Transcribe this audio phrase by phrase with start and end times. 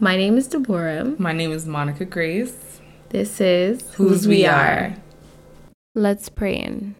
[0.00, 1.16] My name is Deborah.
[1.18, 2.80] My name is Monica Grace.
[3.08, 4.94] This is Whose We Are.
[5.96, 6.94] Let's pray in.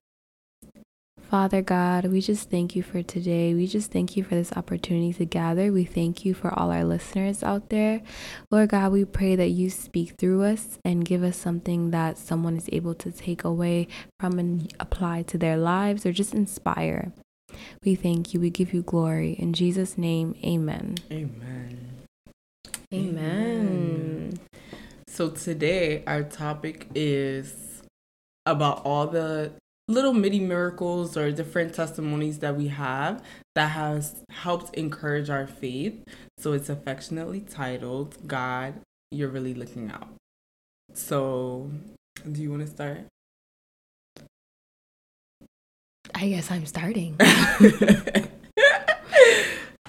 [1.30, 3.54] Father God, we just thank you for today.
[3.54, 5.70] We just thank you for this opportunity to gather.
[5.70, 8.02] We thank you for all our listeners out there.
[8.50, 12.56] Lord God, we pray that you speak through us and give us something that someone
[12.56, 13.86] is able to take away
[14.18, 17.12] from and apply to their lives or just inspire.
[17.84, 18.40] We thank you.
[18.40, 19.34] We give you glory.
[19.34, 20.96] In Jesus' name, amen.
[21.12, 21.97] Amen.
[22.92, 24.38] Amen.
[25.08, 27.82] So today our topic is
[28.46, 29.52] about all the
[29.88, 33.22] little mini miracles or different testimonies that we have
[33.54, 36.02] that has helped encourage our faith.
[36.38, 40.08] So it's affectionately titled God, You're Really Looking Out.
[40.94, 41.70] So
[42.30, 43.00] do you want to start?
[46.14, 47.20] I guess I'm starting.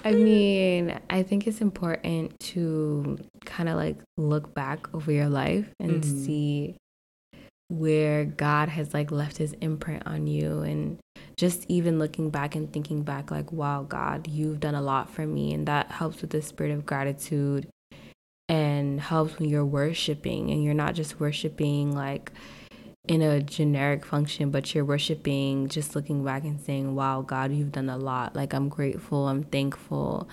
[0.04, 5.68] I mean, I think it's important to kind of like look back over your life
[5.78, 6.24] and Mhm.
[6.24, 6.76] see
[7.68, 10.98] where God has like left his imprint on you and
[11.36, 15.24] just even looking back and thinking back like wow God you've done a lot for
[15.26, 17.68] me and that helps with the spirit of gratitude
[18.48, 22.32] and helps when you're worshiping and you're not just worshiping like
[23.08, 27.72] in a generic function, but you're worshiping, just looking back and saying, Wow, God, you've
[27.72, 28.36] done a lot.
[28.36, 30.28] Like, I'm grateful, I'm thankful.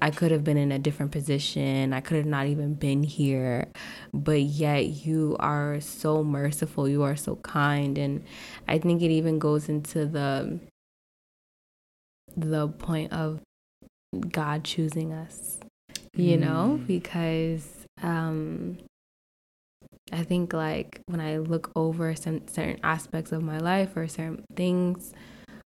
[0.00, 3.68] I could have been in a different position, I could have not even been here,
[4.12, 7.96] but yet you are so merciful, you are so kind.
[7.98, 8.24] And
[8.66, 10.58] I think it even goes into the
[12.36, 13.40] the point of
[14.30, 15.58] God choosing us,
[16.14, 16.86] you know, Mm.
[16.86, 18.78] because um
[20.12, 24.44] I think like when I look over some certain aspects of my life or certain
[24.54, 25.12] things,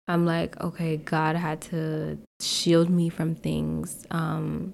[0.07, 4.73] I'm like, okay, God had to shield me from things um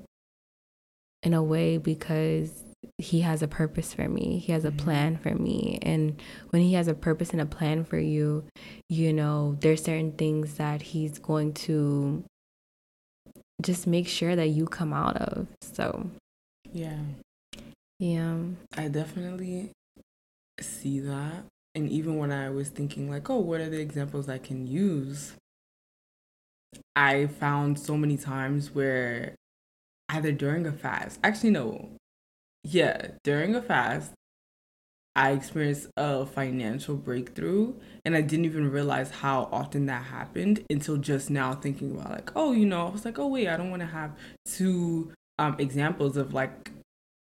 [1.23, 2.63] in a way because
[2.99, 4.37] he has a purpose for me.
[4.37, 4.77] He has a Mhm.
[4.77, 5.79] plan for me.
[5.81, 6.21] And
[6.51, 8.43] when he has a purpose and a plan for you,
[8.89, 12.23] you know, there's certain things that he's going to
[13.61, 15.47] just make sure that you come out of.
[15.61, 16.09] So,
[16.71, 16.99] Yeah.
[17.99, 18.37] Yeah.
[18.77, 19.71] I definitely
[20.59, 21.45] see that.
[21.73, 25.33] And even when I was thinking, like, oh, what are the examples I can use?
[26.95, 29.35] I found so many times where
[30.09, 31.89] either during a fast, actually, no,
[32.63, 34.13] yeah, during a fast,
[35.15, 37.73] I experienced a financial breakthrough
[38.03, 42.31] and I didn't even realize how often that happened until just now thinking about like,
[42.35, 44.11] oh, you know, I was like, oh wait, I don't want to have
[44.45, 46.71] two um examples of like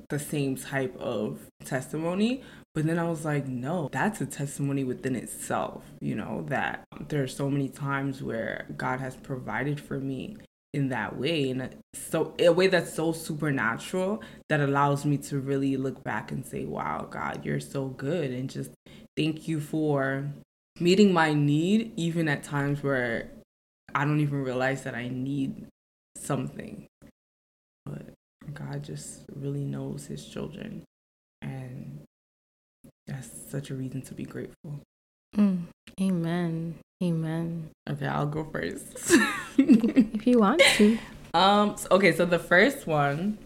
[0.09, 2.43] the same type of testimony.
[2.75, 7.23] But then I was like, no, that's a testimony within itself, you know, that there
[7.23, 10.39] are so many times where God has provided for me
[10.75, 15.77] in that way and so a way that's so supernatural that allows me to really
[15.77, 18.73] look back and say wow god you're so good and just
[19.17, 20.29] thank you for
[20.81, 23.31] meeting my need even at times where
[23.95, 25.65] i don't even realize that i need
[26.17, 26.89] something
[27.87, 28.14] but
[28.53, 30.83] god just really knows his children
[31.43, 32.01] and
[33.07, 34.81] that's such a reason to be grateful
[35.37, 35.63] Mm.
[36.01, 36.77] Amen.
[37.03, 37.71] Amen.
[37.91, 38.87] okay i'll go first
[39.59, 40.99] If you want to.
[41.35, 41.71] Um.
[41.71, 42.13] s- Okay.
[42.13, 43.39] So the first one,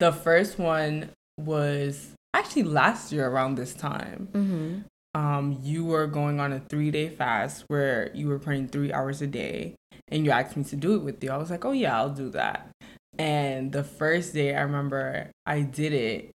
[0.00, 4.28] the first one was actually last year around this time.
[4.32, 4.78] Mm-hmm.
[5.20, 9.20] Um, you were going on a three day fast where you were praying three hours
[9.20, 9.74] a day,
[10.08, 11.30] and you asked me to do it with you.
[11.30, 12.70] I was like, oh yeah, I'll do that.
[13.18, 16.30] And the first day, I remember I did it,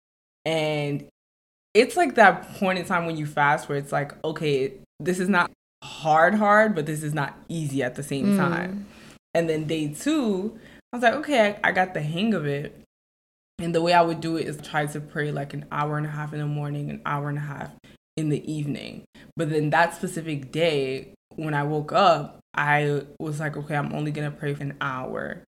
[0.45, 1.07] and
[1.73, 5.29] it's like that point in time when you fast where it's like, okay, this is
[5.29, 5.51] not
[5.83, 8.37] hard, hard, but this is not easy at the same Mm.
[8.37, 8.87] time.
[9.35, 10.59] And then day two,
[10.93, 12.81] I was like, okay, I, I got the hang of it.
[13.59, 16.07] And the way I would do it is try to pray like an hour and
[16.07, 17.71] a half in the morning, an hour and a half
[18.17, 19.05] in the evening.
[19.37, 24.13] But then that specific day, when I woke up, I was like, okay, I'm only
[24.13, 25.43] gonna pray for an hour.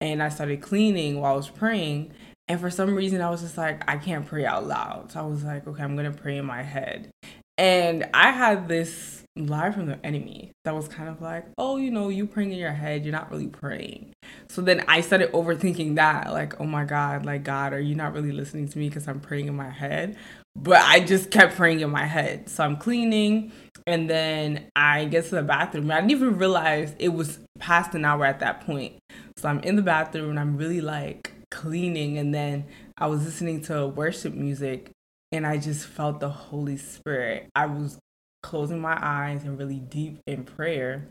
[0.00, 2.12] And I started cleaning while I was praying.
[2.48, 5.12] And for some reason, I was just like, I can't pray out loud.
[5.12, 7.10] So I was like, okay, I'm gonna pray in my head.
[7.58, 11.90] And I had this lie from the enemy that was kind of like, oh, you
[11.90, 14.12] know, you praying in your head, you're not really praying.
[14.48, 18.14] So then I started overthinking that, like, oh my God, like, God, are you not
[18.14, 20.16] really listening to me because I'm praying in my head?
[20.56, 22.48] But I just kept praying in my head.
[22.48, 23.52] So I'm cleaning,
[23.86, 25.90] and then I get to the bathroom.
[25.90, 28.94] I didn't even realize it was past an hour at that point.
[29.40, 32.66] So I'm in the bathroom and I'm really like cleaning, and then
[32.98, 34.90] I was listening to worship music,
[35.32, 37.48] and I just felt the Holy Spirit.
[37.54, 37.98] I was
[38.42, 41.08] closing my eyes and really deep in prayer.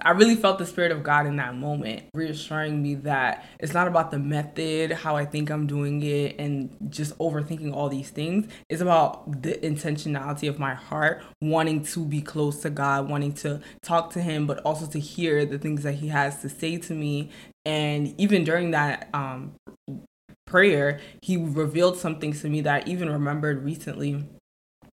[0.00, 3.86] I really felt the spirit of God in that moment, reassuring me that it's not
[3.86, 8.50] about the method, how I think I'm doing it, and just overthinking all these things.
[8.70, 13.60] It's about the intentionality of my heart, wanting to be close to God, wanting to
[13.82, 16.94] talk to Him, but also to hear the things that He has to say to
[16.94, 17.30] me.
[17.64, 19.52] And even during that um,
[20.46, 24.24] prayer, He revealed some things to me that I even remembered recently.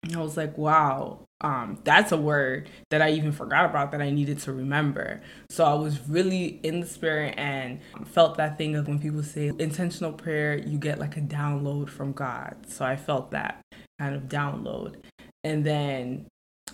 [0.03, 4.01] And I was like, wow, um, that's a word that I even forgot about that
[4.01, 5.21] I needed to remember.
[5.49, 9.51] So I was really in the spirit and felt that thing of when people say
[9.59, 12.55] intentional prayer, you get like a download from God.
[12.67, 13.61] So I felt that
[13.99, 14.95] kind of download.
[15.43, 16.27] And then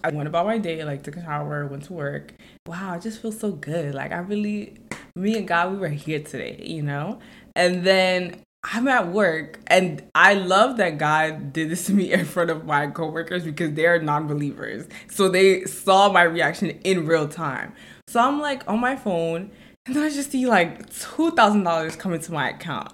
[0.03, 2.33] I went about my day, like took a shower, went to work.
[2.68, 3.95] Wow, I just feel so good.
[3.95, 4.77] Like I really,
[5.15, 7.19] me and God, we were here today, you know?
[7.56, 12.25] And then I'm at work and I love that God did this to me in
[12.25, 14.88] front of my coworkers because they're non-believers.
[15.09, 17.73] So they saw my reaction in real time.
[18.07, 19.51] So I'm like on my phone
[19.85, 22.94] and then I just see like $2,000 coming to my account.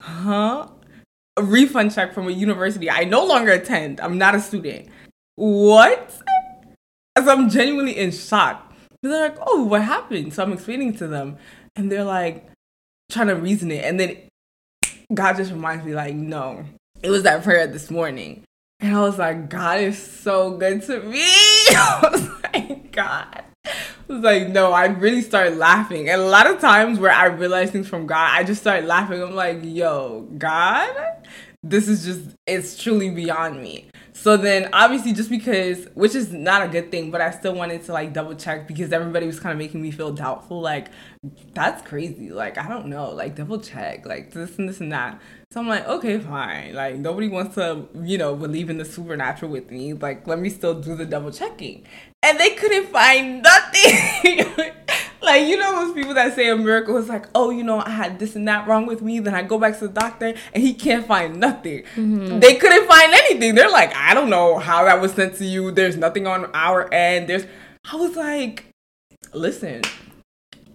[0.00, 0.68] Huh?
[1.36, 4.00] A refund check from a university I no longer attend.
[4.00, 4.88] I'm not a student.
[5.34, 6.12] What?
[7.18, 8.71] So I'm genuinely in shock.
[9.02, 10.32] They're like, oh, what happened?
[10.32, 11.36] So I'm explaining to them
[11.74, 12.48] and they're like
[13.10, 13.84] trying to reason it.
[13.84, 14.16] And then
[15.12, 16.64] God just reminds me, like, no,
[17.02, 18.44] it was that prayer this morning.
[18.80, 21.20] And I was like, God is so good to me.
[21.22, 23.44] I was like, God.
[23.64, 26.08] I was like, no, I really started laughing.
[26.08, 29.22] And a lot of times where I realize things from God, I just start laughing.
[29.22, 30.90] I'm like, yo, God,
[31.62, 33.88] this is just, it's truly beyond me.
[34.14, 37.84] So then obviously just because which is not a good thing, but I still wanted
[37.86, 40.88] to like double check because everybody was kind of making me feel doubtful like
[41.54, 42.30] that's crazy.
[42.30, 45.20] Like I don't know, like double check, like this and this and that.
[45.50, 46.74] So I'm like, okay, fine.
[46.74, 49.94] Like nobody wants to, you know, believe in the supernatural with me.
[49.94, 51.86] Like let me still do the double checking.
[52.22, 54.46] And they couldn't find nothing.
[55.22, 57.90] like you know those people that say a miracle is like oh you know i
[57.90, 60.62] had this and that wrong with me then i go back to the doctor and
[60.62, 61.82] he can't find nothing.
[61.96, 62.40] Mm-hmm.
[62.40, 63.54] they couldn't find anything.
[63.54, 65.70] They're like i don't know how that was sent to you.
[65.70, 67.28] There's nothing on our end.
[67.28, 67.46] There's
[67.90, 68.66] i was like
[69.34, 69.82] listen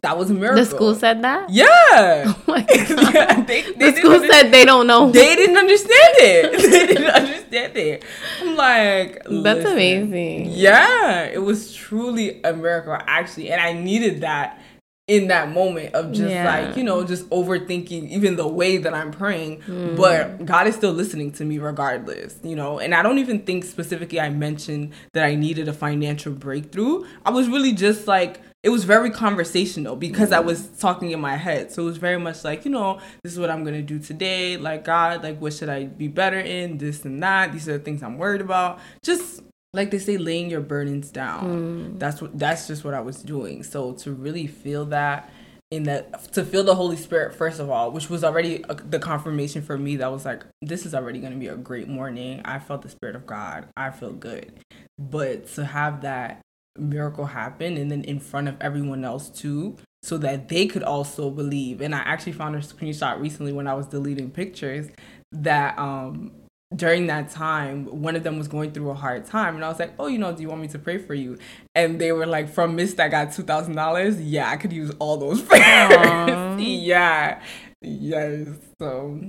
[0.08, 0.64] that was a miracle.
[0.64, 1.50] The school said that?
[1.50, 1.66] Yeah.
[2.38, 3.14] Oh my God.
[3.14, 5.12] yeah they, they the school said they don't know.
[5.12, 6.62] They didn't understand it.
[6.72, 8.06] they didn't understand it.
[8.42, 10.52] I'm like, that's amazing.
[10.52, 11.24] Yeah.
[11.24, 13.52] It was truly a miracle, actually.
[13.52, 14.62] And I needed that
[15.08, 16.44] in that moment of just yeah.
[16.44, 19.96] like you know just overthinking even the way that i'm praying mm.
[19.96, 23.64] but god is still listening to me regardless you know and i don't even think
[23.64, 28.70] specifically i mentioned that i needed a financial breakthrough i was really just like it
[28.70, 31.72] was very conversational because I was talking in my head.
[31.72, 34.58] So it was very much like, you know, this is what I'm gonna do today.
[34.58, 36.78] Like God, like what should I be better in?
[36.78, 37.54] This and that.
[37.54, 38.80] These are the things I'm worried about.
[39.04, 39.42] Just
[39.72, 41.94] like they say, laying your burdens down.
[41.96, 41.98] Mm.
[42.00, 43.64] That's what that's just what I was doing.
[43.64, 45.32] So to really feel that
[45.72, 49.00] in that to feel the Holy Spirit first of all, which was already a, the
[49.00, 52.42] confirmation for me that was like this is already going to be a great morning.
[52.44, 53.70] I felt the Spirit of God.
[53.78, 54.60] I feel good,
[55.00, 56.42] but to have that
[56.80, 61.30] miracle happen and then in front of everyone else too so that they could also
[61.30, 61.82] believe.
[61.82, 64.88] And i actually found a screenshot recently when i was deleting pictures
[65.32, 66.32] that um
[66.76, 69.80] during that time one of them was going through a hard time and i was
[69.80, 71.38] like oh you know do you want me to pray for you?
[71.76, 75.42] And they were like from miss that got $2000 yeah i could use all those
[75.50, 76.62] prayers.
[76.62, 77.42] Yeah.
[77.82, 78.48] Yes
[78.80, 79.20] so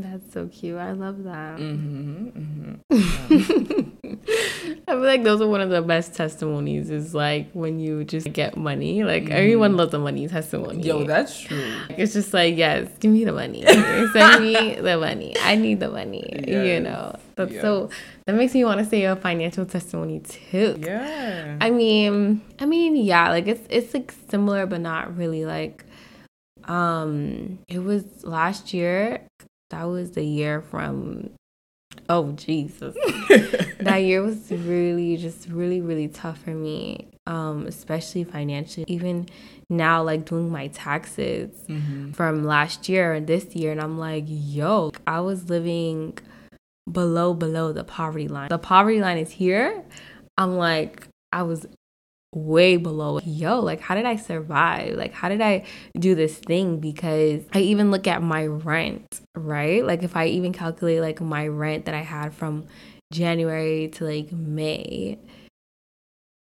[0.00, 0.78] that's so cute.
[0.78, 1.58] I love that.
[1.58, 3.82] Mm-hmm, mm-hmm.
[4.88, 6.90] I feel like those are one of the best testimonies.
[6.90, 9.04] Is like when you just get money.
[9.04, 9.32] Like mm-hmm.
[9.32, 10.82] everyone loves a money testimony.
[10.82, 11.76] Yo, that's true.
[11.90, 13.62] It's just like yes, give me the money.
[13.64, 15.34] Send me the money.
[15.40, 16.42] I need the money.
[16.46, 16.66] Yes.
[16.66, 17.16] You know.
[17.34, 17.62] That's yes.
[17.62, 17.90] so.
[18.26, 20.78] That makes me want to say a financial testimony too.
[20.80, 21.58] Yeah.
[21.60, 23.30] I mean, I mean, yeah.
[23.30, 25.44] Like it's it's like similar, but not really.
[25.44, 25.84] Like,
[26.64, 29.26] um, it was last year
[29.72, 31.30] that was the year from
[32.08, 32.94] oh Jesus.
[33.80, 37.08] that year was really just really really tough for me.
[37.26, 38.84] Um especially financially.
[38.86, 39.28] Even
[39.70, 42.12] now like doing my taxes mm-hmm.
[42.12, 46.18] from last year and this year and I'm like, yo, I was living
[46.90, 48.50] below below the poverty line.
[48.50, 49.82] The poverty line is here.
[50.36, 51.66] I'm like I was
[52.34, 54.94] way below yo like how did i survive?
[54.96, 55.64] Like how did i
[55.98, 56.78] do this thing?
[56.78, 59.84] Because i even look at my rent right?
[59.84, 62.66] Like if i even calculate like my rent that i had from
[63.12, 65.18] january to like may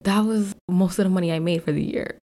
[0.02, 2.18] that was most of the money i made for the year.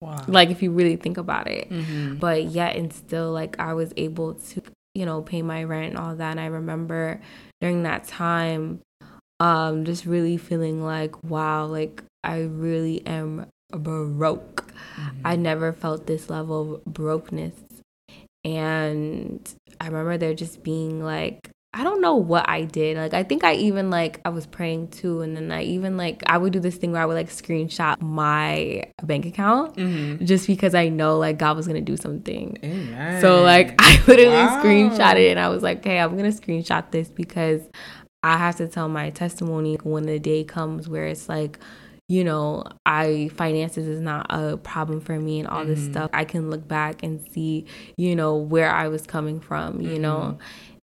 [0.00, 0.24] Wow.
[0.26, 1.70] Like if you really think about it.
[1.70, 2.16] Mm-hmm.
[2.16, 4.62] but yet and still like i was able to
[4.94, 6.30] you know pay my rent and all that.
[6.30, 7.20] And i remember
[7.60, 8.80] during that time
[9.38, 14.72] um just really feeling like wow like I really am broke.
[14.96, 15.20] Mm-hmm.
[15.24, 17.54] I never felt this level of brokenness.
[18.44, 22.98] And I remember there just being like I don't know what I did.
[22.98, 26.22] Like I think I even like I was praying too, and then I even like
[26.26, 30.22] I would do this thing where I would like screenshot my bank account mm-hmm.
[30.26, 32.58] just because I know like God was gonna do something.
[32.62, 33.22] Amen.
[33.22, 34.62] So like I literally wow.
[34.62, 37.62] screenshot it, and I was like, okay, I'm gonna screenshot this because
[38.22, 41.58] I have to tell my testimony when the day comes where it's like
[42.12, 45.70] you know, I finances is not a problem for me and all mm-hmm.
[45.70, 46.10] this stuff.
[46.12, 47.64] I can look back and see,
[47.96, 50.02] you know, where I was coming from, you mm-hmm.
[50.02, 50.38] know.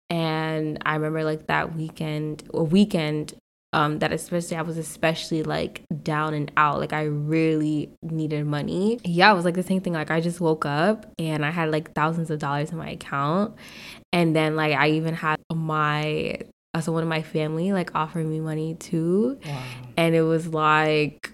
[0.09, 3.33] And I remember like that weekend, a weekend
[3.73, 6.79] um, that especially I was especially like down and out.
[6.79, 8.97] Like I really needed money.
[9.03, 9.91] Yeah, it was like the same thing.
[9.91, 13.53] Like I just woke up and I had like thousands of dollars in my account.
[14.13, 16.39] And then like I even had my
[16.77, 19.39] Uh, so one of my family like offered me money too.
[19.43, 19.63] Wow.
[19.97, 21.31] And it was like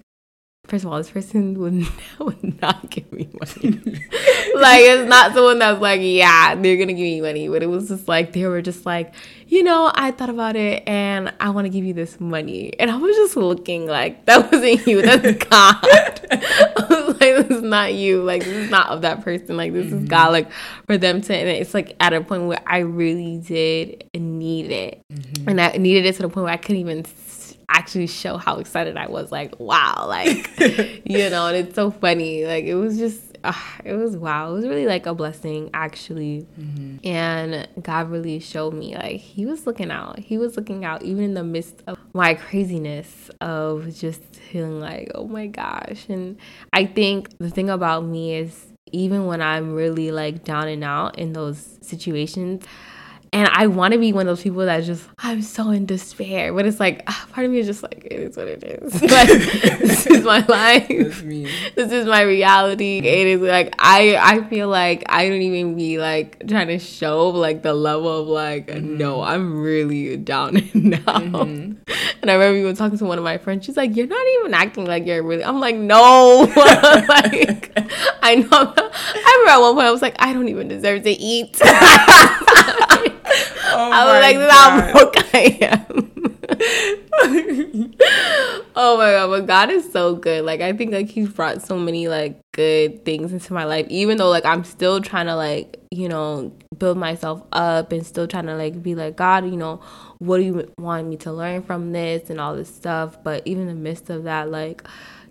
[0.67, 1.85] first of all, this person would,
[2.19, 3.77] would not give me money.
[4.55, 7.50] like, it's not someone that's like, yeah, they're gonna give me money.
[7.50, 9.13] But it was just like they were just like,
[9.47, 12.77] you know, I thought about it and I want to give you this money.
[12.79, 15.77] And I was just looking like that wasn't you, that's God.
[16.31, 18.24] I was like, this is not you.
[18.24, 19.58] Like, this is not of that person.
[19.58, 20.03] Like, this mm-hmm.
[20.03, 20.32] is God.
[20.32, 20.51] Like,
[20.86, 25.01] for them to, and it's like at a point where I really did need it.
[25.12, 25.50] Mm-hmm.
[25.50, 27.06] And I needed it to the point where I couldn't even
[27.70, 29.32] actually show how excited I was.
[29.32, 30.50] Like, wow, like,
[31.03, 32.46] you know, and it's so funny.
[32.46, 34.51] Like, it was just, uh, it was wow.
[34.51, 36.47] It was really like a blessing, actually.
[36.59, 37.07] Mm-hmm.
[37.07, 40.19] And God really showed me, like, He was looking out.
[40.19, 45.12] He was looking out, even in the midst of my craziness of just feeling like,
[45.15, 46.07] oh my gosh.
[46.09, 46.38] And
[46.71, 51.17] I think the thing about me is, even when I'm really like down and out
[51.17, 52.63] in those situations,
[53.33, 56.53] and I want to be one of those people that just, I'm so in despair.
[56.53, 59.01] But it's like, ah, part of me is just like, it is what it is.
[59.01, 59.27] like,
[59.79, 61.23] this is my life.
[61.73, 62.99] This is my reality.
[62.99, 67.29] It is like, I, I feel like I don't even be like trying to show
[67.29, 68.97] like the level of like, mm-hmm.
[68.97, 70.99] no, I'm really down now.
[70.99, 71.73] Mm-hmm.
[72.21, 73.65] And I remember even talking to one of my friends.
[73.65, 75.43] She's like, you're not even acting like you're really.
[75.43, 76.53] I'm like, no.
[76.55, 77.73] like,
[78.21, 78.73] I know.
[78.77, 81.59] I remember at one point I was like, I don't even deserve to eat.
[83.75, 86.13] Oh I was like, this how broke I am.
[88.75, 90.45] oh my god, but God is so good.
[90.45, 94.17] Like I think like He's brought so many like good things into my life, even
[94.17, 98.47] though like I'm still trying to like you know build myself up and still trying
[98.47, 99.81] to like be like God, you know,
[100.19, 103.23] what do you want me to learn from this and all this stuff.
[103.23, 104.83] But even in the midst of that, like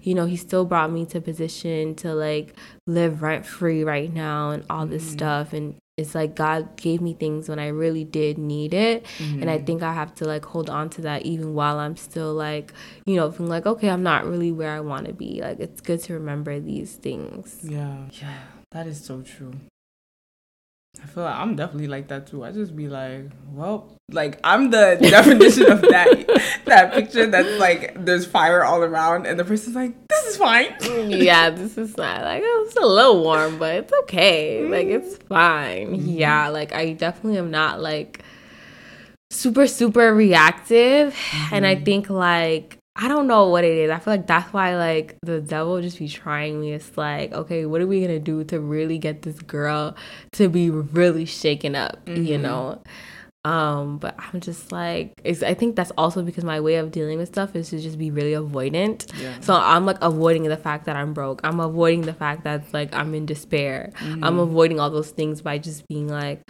[0.03, 2.55] you know, he still brought me to position to like
[2.87, 5.13] live rent free right now and all this mm-hmm.
[5.13, 5.53] stuff.
[5.53, 9.05] And it's like God gave me things when I really did need it.
[9.19, 9.41] Mm-hmm.
[9.41, 9.67] And I mm-hmm.
[9.67, 12.73] think I have to like hold on to that even while I'm still like,
[13.07, 15.41] you know, feeling like, okay, I'm not really where I want to be.
[15.41, 17.61] Like, it's good to remember these things.
[17.63, 18.05] Yeah.
[18.21, 18.39] Yeah.
[18.73, 19.53] That is so true.
[21.01, 22.45] I feel like I'm definitely like that too.
[22.45, 28.05] I just be like, well, like I'm the definition of that that picture that's like
[28.05, 30.75] there's fire all around and the person's like, this is fine.
[31.11, 34.67] yeah, this is not like oh, it's a little warm, but it's okay.
[34.67, 35.97] Like it's fine.
[35.97, 36.09] Mm-hmm.
[36.09, 38.23] Yeah, like I definitely am not like
[39.31, 41.55] super super reactive, mm-hmm.
[41.55, 41.85] and I mm-hmm.
[41.85, 43.91] think like I don't know what it is.
[43.91, 46.73] I feel like that's why like the devil just be trying me.
[46.73, 49.97] It's like, okay, what are we gonna do to really get this girl
[50.33, 52.25] to be really shaken up, mm-hmm.
[52.25, 52.83] you know?
[53.45, 57.29] Um, but I'm just like, I think that's also because my way of dealing with
[57.29, 59.11] stuff is to just be really avoidant.
[59.21, 59.41] Yeah.
[59.41, 61.41] So I'm like avoiding the fact that I'm broke.
[61.43, 63.91] I'm avoiding the fact that like I'm in despair.
[63.97, 64.23] Mm-hmm.
[64.23, 66.43] I'm avoiding all those things by just being like,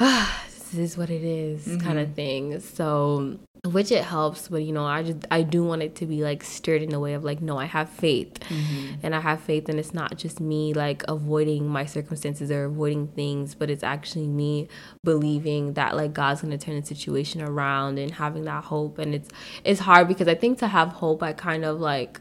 [0.00, 1.80] ah, this is what it is, mm-hmm.
[1.80, 2.60] kind of thing.
[2.60, 3.38] So
[3.72, 6.42] which it helps but you know i just i do want it to be like
[6.42, 8.94] stirred in the way of like no i have faith mm-hmm.
[9.02, 13.08] and i have faith and it's not just me like avoiding my circumstances or avoiding
[13.08, 14.68] things but it's actually me
[15.04, 19.28] believing that like god's gonna turn the situation around and having that hope and it's
[19.64, 22.20] it's hard because i think to have hope i kind of like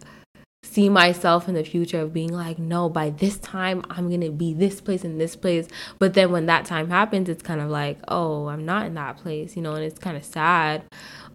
[0.66, 4.54] see myself in the future of being like, no, by this time I'm gonna be
[4.54, 5.68] this place and this place.
[6.00, 9.18] But then when that time happens, it's kind of like, oh, I'm not in that
[9.18, 10.84] place, you know, and it's kind of sad.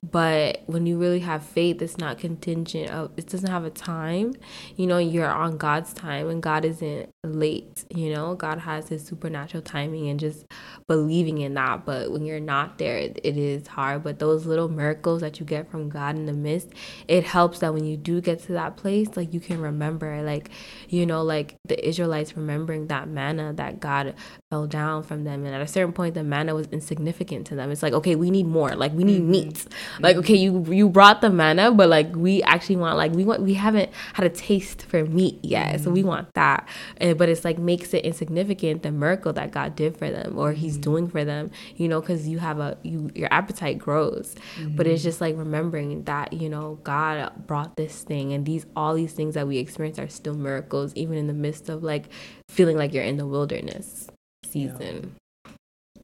[0.02, 4.34] But when you really have faith, it's not contingent of it doesn't have a time.
[4.76, 7.84] You know, you're on God's time and God isn't late.
[7.94, 10.46] You know, God has his supernatural timing and just
[10.86, 11.84] believing in that.
[11.84, 14.02] But when you're not there, it, is hard.
[14.02, 16.68] But those little miracles that you get from God in the midst,
[17.08, 20.50] it helps that when you do get to that place, like you can remember, like,
[20.88, 24.14] you know, like the Israelites remembering that manna that God
[24.50, 25.46] fell down from them.
[25.46, 27.70] And at a certain point, the manna was insignificant to them.
[27.70, 28.74] It's like, okay, we need more.
[28.74, 29.30] Like, we need mm-hmm.
[29.30, 29.54] meat.
[29.54, 30.02] Mm-hmm.
[30.02, 33.42] Like, okay, you you brought the manna, but like we actually want, like, we want,
[33.42, 35.74] we haven't had a taste for meat yet.
[35.74, 35.84] Mm-hmm.
[35.84, 36.08] So we mm-hmm.
[36.08, 36.68] want that.
[36.96, 40.52] And, but it's like makes it insignificant the miracle that God did for them or
[40.52, 40.82] He's mm-hmm.
[40.82, 44.34] doing for them, you know, because you have a, you, your appetite grows.
[44.56, 44.74] Mm-hmm.
[44.74, 48.94] But it's just like remembering that, you know, God brought this thing and these, all
[48.94, 52.06] these things that we experience are still miracles, even in the midst of like
[52.48, 54.08] feeling like you're in the wilderness
[54.50, 55.16] season.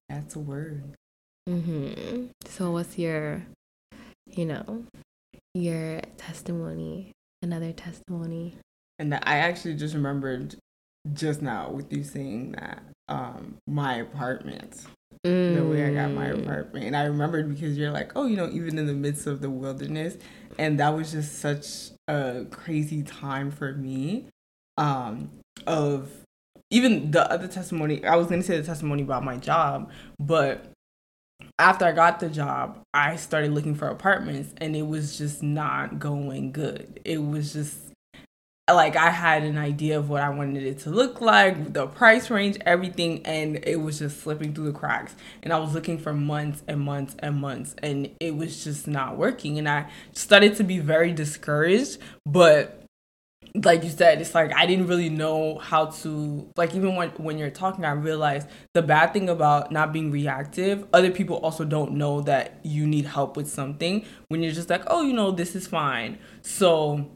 [0.09, 0.83] That's a word.
[1.49, 2.27] Mm-hmm.
[2.45, 3.45] So, what's your,
[4.27, 4.85] you know,
[5.55, 7.13] your testimony?
[7.43, 8.57] Another testimony.
[8.99, 10.57] And I actually just remembered
[11.13, 14.87] just now with you saying that um my apartment
[15.27, 16.43] the way I got my mm.
[16.43, 16.87] apartment.
[16.87, 19.51] And I remembered because you're like, oh, you know, even in the midst of the
[19.51, 20.17] wilderness.
[20.59, 24.27] And that was just such a crazy time for me.
[24.79, 25.31] Um,
[25.67, 26.11] of
[26.71, 30.73] even the other testimony, I was gonna say the testimony about my job, but
[31.59, 35.99] after I got the job, I started looking for apartments and it was just not
[35.99, 37.01] going good.
[37.05, 37.77] It was just
[38.69, 42.31] like I had an idea of what I wanted it to look like, the price
[42.31, 45.15] range, everything, and it was just slipping through the cracks.
[45.43, 49.17] And I was looking for months and months and months, and it was just not
[49.17, 49.59] working.
[49.59, 52.86] And I started to be very discouraged, but
[53.55, 57.39] like you said, it's like I didn't really know how to like even when when
[57.39, 61.93] you're talking, I realized the bad thing about not being reactive, other people also don't
[61.93, 65.55] know that you need help with something when you're just like, oh, you know, this
[65.55, 66.19] is fine.
[66.43, 67.11] So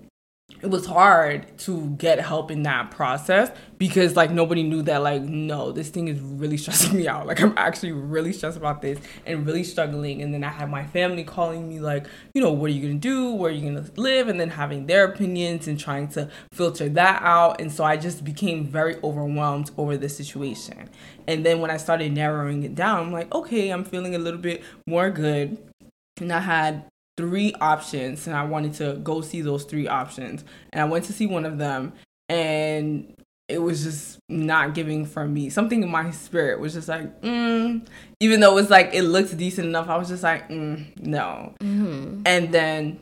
[0.63, 5.23] it was hard to get help in that process because like nobody knew that like
[5.23, 7.27] no this thing is really stressing me out.
[7.27, 10.23] Like i'm actually really stressed about this and really struggling.
[10.23, 12.95] And then i had my family calling me like you know what are you gonna
[12.95, 13.35] do?
[13.35, 14.29] Where are you gonna live?
[14.29, 17.61] And then having their opinions and trying to filter that out.
[17.61, 20.91] And so i just became very overwhelmed over the situation.
[21.27, 24.41] And then when i started narrowing it down i'm like okay i'm feeling a little
[24.41, 25.57] bit more good.
[26.21, 26.90] And I had
[27.21, 30.43] three options and I wanted to go see those three options.
[30.73, 31.93] And I went to see one of them
[32.31, 33.15] and
[33.47, 35.51] it was just not giving for me.
[35.51, 37.87] Something in my spirit was just like, mm.
[38.21, 41.55] even though it was like it looked decent enough, I was just like, mm, no.
[41.61, 42.23] Mm-hmm.
[42.25, 43.01] And then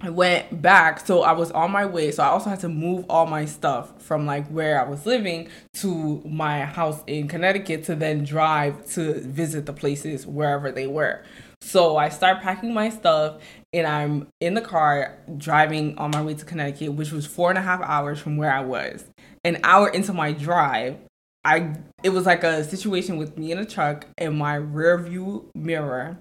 [0.00, 2.10] I went back, so I was on my way.
[2.10, 5.48] So I also had to move all my stuff from like where I was living
[5.74, 11.22] to my house in Connecticut to then drive to visit the places wherever they were.
[11.62, 13.36] So I start packing my stuff
[13.72, 17.58] and I'm in the car driving on my way to Connecticut, which was four and
[17.58, 19.04] a half hours from where I was.
[19.44, 20.98] An hour into my drive,
[21.44, 25.50] I it was like a situation with me in a truck and my rear view
[25.54, 26.18] mirror.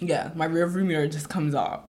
[0.00, 1.84] Yeah, my rear view mirror just comes off.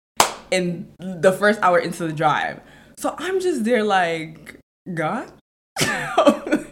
[0.51, 2.59] And the first hour into the drive.
[2.97, 4.59] So I'm just there like,
[4.93, 5.31] God?
[5.79, 6.65] and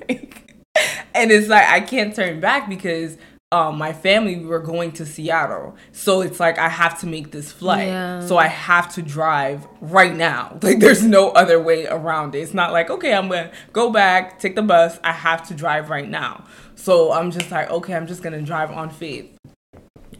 [1.31, 3.17] it's like I can't turn back because
[3.51, 5.75] um, my family we were going to Seattle.
[5.91, 7.87] So it's like I have to make this flight.
[7.87, 8.25] Yeah.
[8.25, 10.57] So I have to drive right now.
[10.71, 12.39] Like there's no other way around it.
[12.39, 14.99] It's not like, okay, I'm gonna go back, take the bus.
[15.03, 16.45] I have to drive right now.
[16.75, 19.35] So I'm just like, okay, I'm just gonna drive on faith.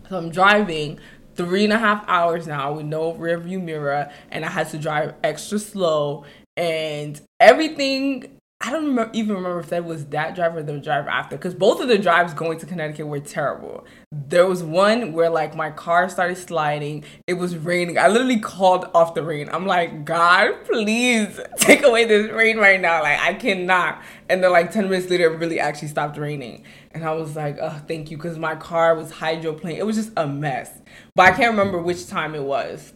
[0.09, 0.99] So I'm driving
[1.35, 4.77] three and a half hours now with no rear view mirror and I had to
[4.77, 6.25] drive extra slow
[6.57, 11.09] and everything I don't remember, even remember if that was that driver or the driver
[11.09, 13.85] after, because both of the drives going to Connecticut were terrible.
[14.11, 17.03] There was one where like my car started sliding.
[17.25, 17.97] It was raining.
[17.97, 19.49] I literally called off the rain.
[19.51, 23.01] I'm like, God, please take away this rain right now.
[23.01, 24.03] Like I cannot.
[24.29, 26.63] And then like 10 minutes later, it really actually stopped raining.
[26.91, 29.77] And I was like, oh, thank you, because my car was hydroplane.
[29.77, 30.69] It was just a mess.
[31.15, 32.93] But I can't remember which time it was.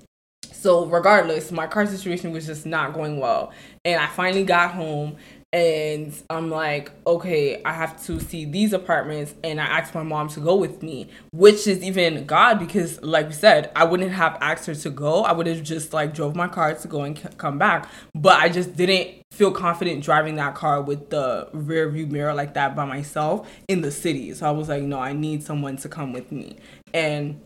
[0.51, 3.51] So regardless, my car situation was just not going well.
[3.83, 5.17] And I finally got home
[5.55, 10.27] and I'm like, okay, I have to see these apartments, and I asked my mom
[10.29, 14.37] to go with me, which is even God because, like we said, I wouldn't have
[14.41, 15.23] asked her to go.
[15.23, 18.37] I would have just like drove my car to go and c- come back, but
[18.41, 22.75] I just didn't feel confident driving that car with the rear view mirror like that
[22.75, 24.33] by myself in the city.
[24.33, 26.57] So I was like, no, I need someone to come with me,
[26.93, 27.41] and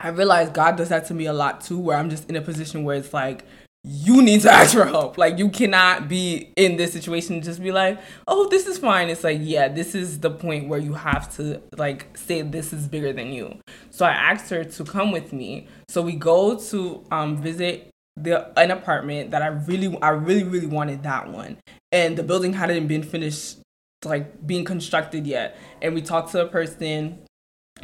[0.00, 2.42] I realized God does that to me a lot too, where I'm just in a
[2.42, 3.44] position where it's like
[3.84, 5.18] you need to ask for help.
[5.18, 9.08] Like you cannot be in this situation and just be like, "Oh, this is fine."
[9.08, 12.86] It's like, "Yeah, this is the point where you have to like say this is
[12.86, 13.58] bigger than you."
[13.90, 15.68] So I asked her to come with me.
[15.88, 20.66] So we go to um visit the an apartment that I really I really really
[20.66, 21.58] wanted that one.
[21.90, 23.58] And the building hadn't been finished
[24.04, 25.56] like being constructed yet.
[25.80, 27.18] And we talked to a person.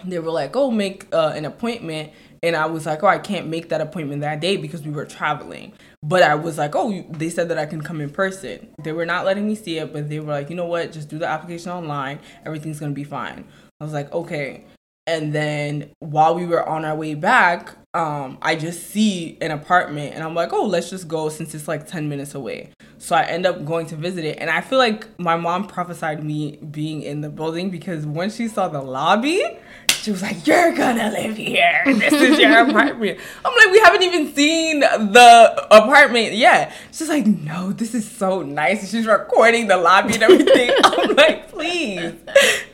[0.05, 3.49] They were like, "Oh, make uh, an appointment." And I was like, "Oh, I can't
[3.49, 5.73] make that appointment that day because we were traveling."
[6.03, 9.07] But I was like, "Oh, they said that I can come in person." They were
[9.07, 10.93] not letting me see it, but they were like, "You know what?
[10.93, 12.21] Just do the application online.
[12.45, 13.45] Everything's gonna be fine."
[13.81, 14.65] I was like, "Okay."
[15.09, 20.15] And then while we were on our way back, um, I just see an apartment
[20.15, 22.73] and I'm like, oh, let's just go since it's like 10 minutes away.
[22.99, 24.37] So I end up going to visit it.
[24.39, 28.49] And I feel like my mom prophesied me being in the building because when she
[28.49, 29.43] saw the lobby,
[30.09, 31.83] she was like, You're gonna live here.
[31.85, 33.19] This is your apartment.
[33.45, 36.73] I'm like, We haven't even seen the apartment yet.
[36.93, 38.81] She's like, No, this is so nice.
[38.81, 40.71] And she's recording the lobby and everything.
[40.85, 42.15] I'm like, Please.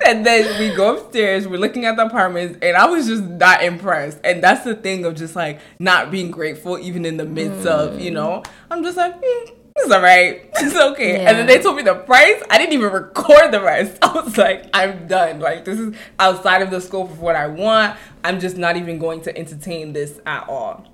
[0.07, 3.65] And then we go upstairs, we're looking at the apartments, and I was just not
[3.65, 4.21] impressed.
[4.23, 7.73] And that's the thing of just like not being grateful, even in the midst mm.
[7.73, 10.51] of, you know, I'm just like, mm it's all right.
[10.57, 11.23] It's okay.
[11.23, 11.31] Yeah.
[11.31, 12.43] And then they told me the price.
[12.49, 13.99] I didn't even record the rest.
[14.03, 15.41] I was like, I'm done.
[15.41, 17.99] Like, this is outside of the scope of what I want.
[18.23, 20.87] I'm just not even going to entertain this at all.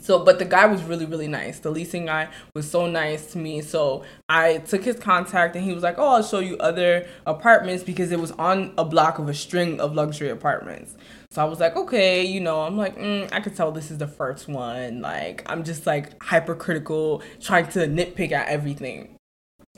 [0.00, 1.58] So, but the guy was really, really nice.
[1.58, 3.60] The leasing guy was so nice to me.
[3.60, 7.82] So I took his contact and he was like, Oh, I'll show you other apartments
[7.82, 10.96] because it was on a block of a string of luxury apartments.
[11.30, 13.98] So I was like, okay, you know, I'm like, mm, I could tell this is
[13.98, 15.02] the first one.
[15.02, 19.16] Like, I'm just like hypercritical, trying to nitpick at everything.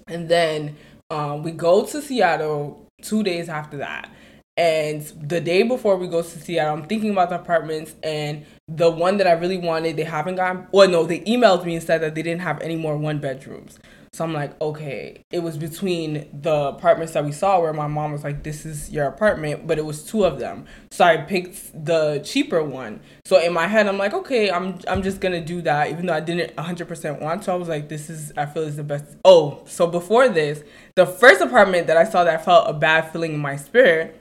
[0.06, 0.76] And then
[1.10, 4.10] um, we go to Seattle two days after that.
[4.56, 8.90] And the day before we go to Seattle, I'm thinking about the apartments and the
[8.90, 12.02] one that I really wanted, they haven't gotten, well, no, they emailed me and said
[12.02, 13.78] that they didn't have any more one bedrooms.
[14.12, 18.10] So I'm like, okay, it was between the apartments that we saw where my mom
[18.10, 20.66] was like, this is your apartment, but it was two of them.
[20.90, 23.00] So I picked the cheaper one.
[23.24, 26.14] So in my head, I'm like, okay, I'm I'm just gonna do that, even though
[26.14, 27.52] I didn't 100% want to.
[27.52, 29.04] I was like, this is, I feel is the best.
[29.24, 30.64] Oh, so before this,
[30.96, 34.20] the first apartment that I saw that felt a bad feeling in my spirit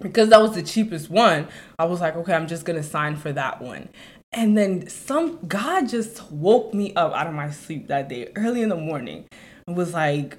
[0.00, 3.32] because that was the cheapest one, I was like, okay, I'm just gonna sign for
[3.32, 3.88] that one.
[4.36, 8.62] And then some God just woke me up out of my sleep that day, early
[8.62, 9.26] in the morning,
[9.66, 10.38] and was like,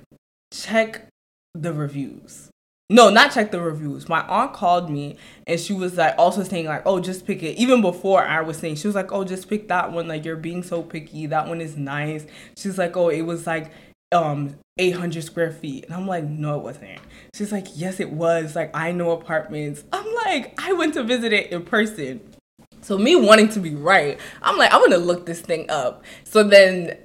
[0.51, 1.07] check
[1.53, 2.49] the reviews.
[2.89, 4.07] No, not check the reviews.
[4.07, 7.57] My aunt called me and she was like also saying like, "Oh, just pick it."
[7.57, 10.07] Even before I was saying, she was like, "Oh, just pick that one.
[10.07, 11.25] Like you're being so picky.
[11.25, 13.71] That one is nice." She's like, "Oh, it was like
[14.11, 16.99] um 800 square feet." And I'm like, "No, it wasn't."
[17.33, 18.55] She's like, "Yes, it was.
[18.55, 22.34] Like I know apartments." I'm like, "I went to visit it in person."
[22.81, 26.03] So me wanting to be right, I'm like, I'm gonna look this thing up.
[26.23, 26.97] So then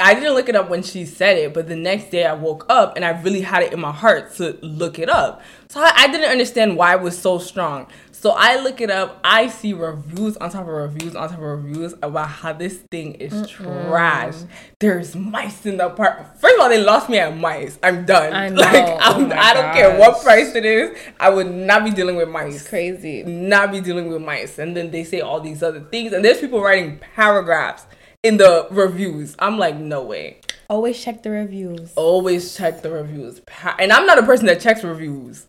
[0.00, 2.64] I didn't look it up when she said it, but the next day I woke
[2.68, 5.42] up and I really had it in my heart to look it up.
[5.68, 7.86] So I, I didn't understand why it was so strong.
[8.18, 9.20] So I look it up.
[9.22, 13.12] I see reviews on top of reviews on top of reviews about how this thing
[13.16, 13.48] is Mm-mm.
[13.48, 14.34] trash.
[14.80, 16.36] There's mice in the apartment.
[16.38, 17.78] First of all, they lost me at mice.
[17.82, 18.32] I'm done.
[18.32, 18.62] I know.
[18.62, 19.76] Like I'm, oh I don't gosh.
[19.76, 20.98] care what price it is.
[21.20, 22.56] I would not be dealing with mice.
[22.56, 23.22] It's crazy.
[23.22, 24.58] Not be dealing with mice.
[24.58, 27.84] And then they say all these other things, and there's people writing paragraphs
[28.22, 29.36] in the reviews.
[29.38, 30.40] I'm like, no way.
[30.70, 31.92] Always check the reviews.
[31.96, 33.42] Always check the reviews.
[33.78, 35.46] And I'm not a person that checks reviews.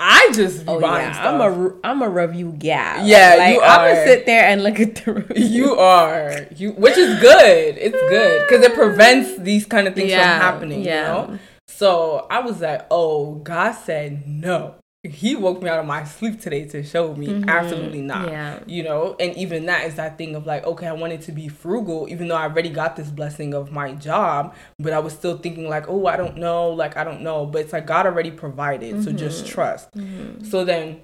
[0.00, 1.12] I just oh, yeah.
[1.12, 1.26] Stuff.
[1.26, 3.04] I'm a I'm a review gal.
[3.04, 3.66] Yeah, like, you are.
[3.66, 5.50] I'm gonna sit there and look at the reviews.
[5.50, 7.76] You are you, which is good.
[7.78, 10.82] It's good because it prevents these kind of things yeah, from happening.
[10.82, 11.22] Yeah.
[11.22, 11.38] You know.
[11.66, 16.40] So I was like, oh, God said no he woke me out of my sleep
[16.40, 17.48] today to show me mm-hmm.
[17.48, 18.58] absolutely not yeah.
[18.66, 21.46] you know and even that is that thing of like okay i wanted to be
[21.46, 25.38] frugal even though i already got this blessing of my job but i was still
[25.38, 28.30] thinking like oh i don't know like i don't know but it's like god already
[28.32, 29.04] provided mm-hmm.
[29.04, 29.54] so just mm-hmm.
[29.54, 30.42] trust mm-hmm.
[30.44, 31.00] so then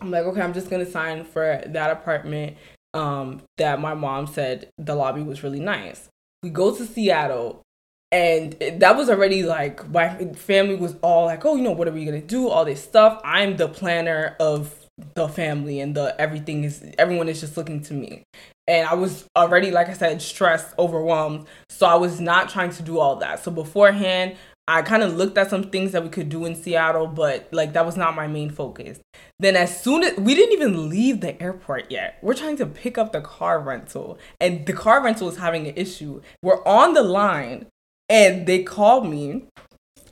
[0.00, 2.56] i'm like okay i'm just gonna sign for that apartment
[2.94, 6.08] um that my mom said the lobby was really nice
[6.42, 7.62] we go to seattle
[8.12, 11.92] and that was already like my family was all like oh you know what are
[11.92, 12.48] we gonna do?
[12.48, 13.20] All this stuff.
[13.24, 14.74] I'm the planner of
[15.14, 18.24] the family and the everything is everyone is just looking to me.
[18.66, 21.46] And i was already like i said stressed overwhelmed.
[21.68, 23.42] So i was not trying to do all that.
[23.42, 24.36] So beforehand
[24.68, 27.72] i kind of looked at some things that we could do in seattle but like
[27.72, 28.98] that was not my main focus.
[29.38, 32.18] Then as soon as we didn't even leave the airport yet.
[32.22, 34.18] We're trying to pick up the car rental.
[34.40, 36.20] And the car rental is having an issue.
[36.42, 37.66] We're on the line
[38.10, 39.44] and they called me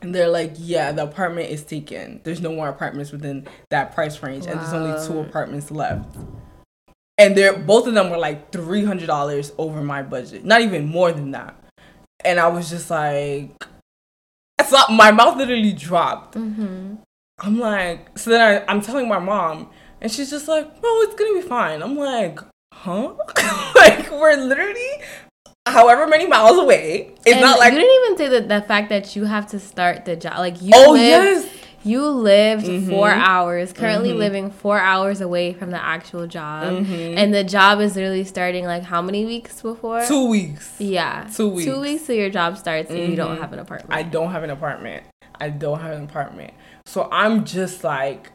[0.01, 2.21] and they're like, yeah, the apartment is taken.
[2.23, 4.53] There's no more apartments within that price range, wow.
[4.53, 6.17] and there's only two apartments left.
[7.19, 10.87] And they're both of them were like three hundred dollars over my budget, not even
[10.87, 11.57] more than that.
[12.25, 13.51] And I was just like,
[14.65, 16.37] so my mouth literally dropped.
[16.37, 16.95] Mm-hmm.
[17.41, 21.19] I'm like, so then I, I'm telling my mom, and she's just like, "Oh, it's
[21.19, 22.39] gonna be fine." I'm like,
[22.73, 23.15] "Huh?"
[23.75, 25.03] like we're literally
[25.73, 27.13] however many miles away.
[27.25, 29.59] It's And not like you didn't even say that the fact that you have to
[29.61, 30.39] start the job.
[30.39, 31.45] Like you Oh, yes.
[31.45, 31.89] Mm-hmm.
[31.89, 33.73] you lived four hours.
[33.73, 37.17] Currently living four hours away from the actual job, Mm-hmm.
[37.19, 40.05] and the job is literally starting like how many weeks before?
[40.07, 40.75] two weeks.
[40.79, 41.71] Yeah, Two Two weeks.
[41.71, 41.81] Mm-hmm.
[41.83, 43.93] weeks till your job starts, and you don't have an apartment.
[43.93, 45.05] I don't have an apartment.
[45.41, 46.53] I don't have an apartment.
[46.87, 48.31] So I'm just like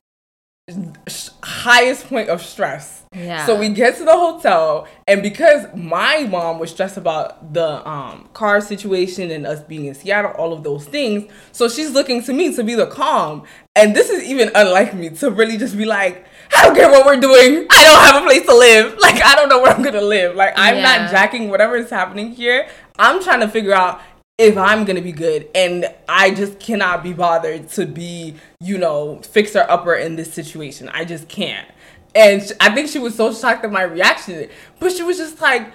[1.43, 3.03] highest point of stress.
[3.13, 3.45] Yeah.
[3.45, 8.29] So we get to the hotel and because my mom was stressed about the um
[8.33, 12.33] car situation and us being in Seattle, all of those things, so she's looking to
[12.33, 13.43] me to be the calm.
[13.75, 17.05] And this is even unlike me to really just be like, I don't care what
[17.05, 17.67] we're doing.
[17.69, 18.97] I don't have a place to live.
[19.03, 20.35] Like I don't know where I'm gonna live.
[20.35, 20.81] Like I'm Yeah.
[21.03, 22.67] not jacking whatever is happening here.
[22.97, 24.01] I'm trying to figure out
[24.39, 29.21] if I'm gonna be good, and I just cannot be bothered to be, you know,
[29.21, 30.89] fixer upper in this situation.
[30.89, 31.67] I just can't.
[32.15, 34.49] And sh- I think she was so shocked at my reaction,
[34.79, 35.71] but she was just like,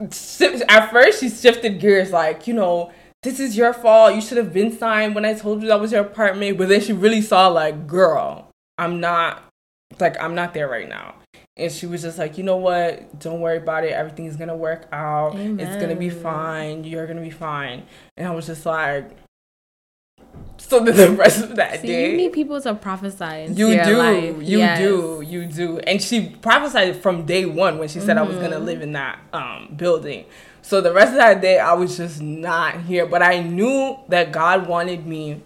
[0.00, 4.14] at first she shifted gears, like, you know, this is your fault.
[4.14, 6.58] You should have been signed when I told you that was your apartment.
[6.58, 9.42] But then she really saw, like, girl, I'm not,
[9.98, 11.14] like, I'm not there right now.
[11.56, 13.18] And she was just like, you know what?
[13.18, 13.92] Don't worry about it.
[13.92, 15.34] Everything's gonna work out.
[15.58, 16.84] It's gonna be fine.
[16.84, 17.84] You're gonna be fine.
[18.16, 19.10] And I was just like,
[20.58, 23.52] so the rest of that See, day, you need people to prophesy.
[23.54, 24.36] You do, life.
[24.42, 24.78] you Yes.
[24.78, 25.78] do, you do.
[25.80, 28.64] And she prophesied from day one when she said I was gonna Mm-hmm.
[28.64, 30.24] live in that um, building.
[30.62, 33.06] So the rest of that day, I was just not here.
[33.06, 35.40] But I knew that God wanted me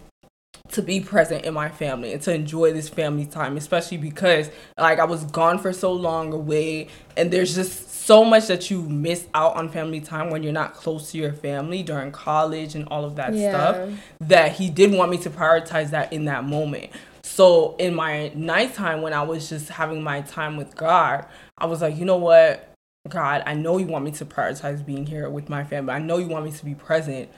[0.71, 4.99] to be present in my family and to enjoy this family time, especially because like
[4.99, 9.27] I was gone for so long away, and there's just so much that you miss
[9.33, 13.05] out on family time when you're not close to your family during college and all
[13.05, 13.49] of that Yeah.
[13.49, 13.97] stuff.
[14.21, 16.91] That He did want me to prioritize that in that moment.
[17.23, 21.25] So in my nighttime when I was just having my time with God,
[21.57, 22.67] I was like, you know what?
[23.07, 25.93] God, I know you want me to prioritize being here with my family.
[25.93, 27.29] I know you want me to be present,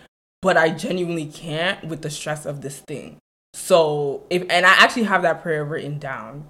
[0.41, 3.17] but I genuinely can't with the stress of this thing.
[3.53, 6.49] So if and I actually have that prayer written down.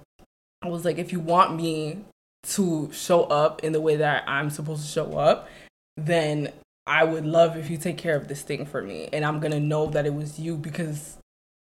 [0.62, 1.98] I was like, if you want me
[2.44, 5.48] to show up in the way that I'm supposed to show up,
[5.96, 6.52] then
[6.86, 9.08] I would love if you take care of this thing for me.
[9.12, 11.18] And I'm gonna know that it was you because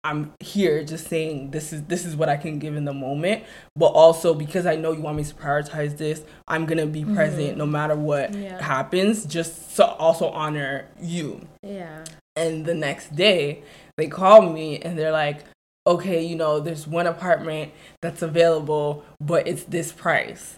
[0.02, 3.44] I'm here just saying this is this is what I can give in the moment,
[3.76, 7.14] but also because I know you want me to prioritize this, I'm gonna be mm-hmm.
[7.14, 8.62] present no matter what Yeah.
[8.62, 11.46] happens, just to also honor you.
[11.62, 12.04] Yeah.
[12.40, 13.62] And the next day,
[13.98, 15.44] they call me and they're like,
[15.86, 20.56] okay, you know, there's one apartment that's available, but it's this price.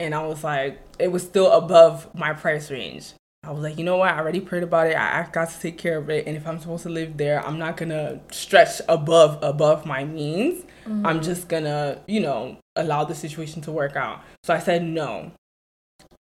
[0.00, 3.12] And I was like, it was still above my price range.
[3.42, 4.10] I was like, you know what?
[4.10, 4.96] I already prayed about it.
[4.96, 6.26] I asked God to take care of it.
[6.26, 10.64] And if I'm supposed to live there, I'm not gonna stretch above above my means.
[10.86, 11.20] I'm mm-hmm.
[11.20, 14.22] just gonna, you know, allow the situation to work out.
[14.44, 15.32] So I said no.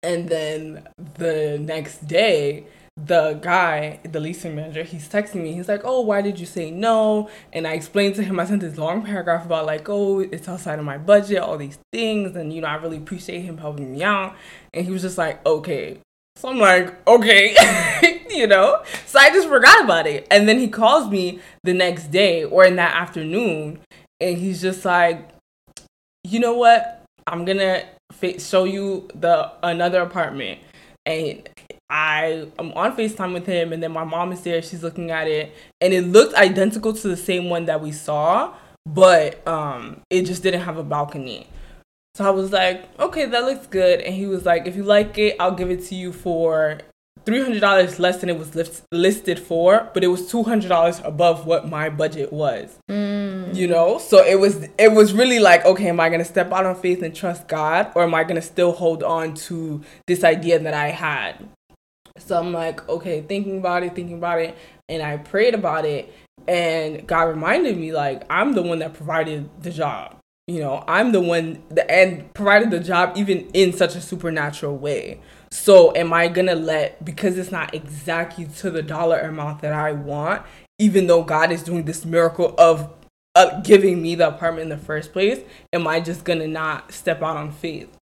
[0.03, 2.67] And then the next day,
[2.97, 5.53] the guy, the leasing manager, he's texting me.
[5.53, 8.41] He's like, "Oh, why did you say no?" And I explained to him.
[8.41, 11.79] I sent this long paragraph about like, "Oh, it's outside of my budget, all these
[11.93, 14.35] things, and you know, I really appreciate him helping me out."
[14.73, 15.99] And he was just like, "Okay."
[16.37, 17.55] So I'm like, "Okay,"
[18.31, 18.83] you know.
[19.05, 20.27] So I just forgot about it.
[20.31, 23.81] And then he calls me the next day or in that afternoon,
[24.21, 25.29] and he's just like,
[26.25, 27.05] "You know what?
[27.27, 27.85] I'm gonna
[28.39, 30.61] show you the another apartment."
[31.05, 31.49] And
[31.89, 34.61] I am on FaceTime with him, and then my mom is there.
[34.63, 38.55] She's looking at it, and it looked identical to the same one that we saw,
[38.85, 41.47] but um, it just didn't have a balcony.
[42.17, 44.01] So I was like, okay, that looks good.
[44.01, 46.79] And he was like, if you like it, I'll give it to you for
[47.27, 50.69] three hundred dollars less than it was list- listed for, but it was two hundred
[50.69, 52.79] dollars above what my budget was.
[53.53, 56.65] You know, so it was it was really like, okay, am I gonna step out
[56.65, 60.59] on faith and trust God, or am I gonna still hold on to this idea
[60.59, 61.47] that I had?
[62.19, 64.57] So I'm like, okay, thinking about it, thinking about it,
[64.89, 66.13] and I prayed about it,
[66.49, 70.17] and God reminded me like I'm the one that provided the job.
[70.47, 74.77] You know, I'm the one that and provided the job even in such a supernatural
[74.77, 75.21] way.
[75.51, 79.93] So am I gonna let because it's not exactly to the dollar amount that I
[79.93, 80.43] want,
[80.79, 82.93] even though God is doing this miracle of
[83.35, 85.41] uh, giving me the apartment in the first place,
[85.73, 87.97] am I just gonna not step out on faith?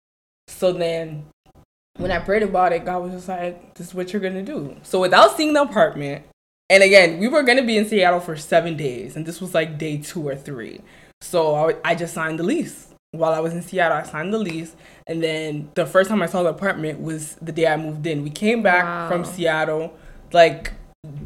[0.48, 1.28] So then
[1.98, 4.76] when I prayed about it, God was just like, this is what you're gonna do.
[4.84, 6.26] So without seeing the apartment,
[6.70, 9.78] and again, we were gonna be in Seattle for seven days, and this was like
[9.78, 10.82] day two or three.
[11.22, 12.88] So I, I just signed the lease.
[13.12, 14.76] While I was in Seattle, I signed the lease,
[15.06, 18.24] and then the first time I saw the apartment was the day I moved in.
[18.24, 19.94] We came back from Seattle
[20.32, 20.72] like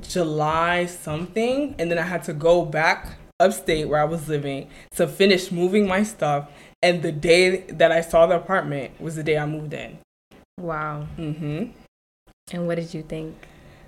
[0.01, 5.08] July something, and then I had to go back upstate where I was living to
[5.08, 6.49] finish moving my stuff.
[6.82, 9.99] And the day that I saw the apartment was the day I moved in.
[10.57, 11.07] Wow.
[11.17, 11.71] Mm-hmm.
[12.51, 13.35] And what did you think?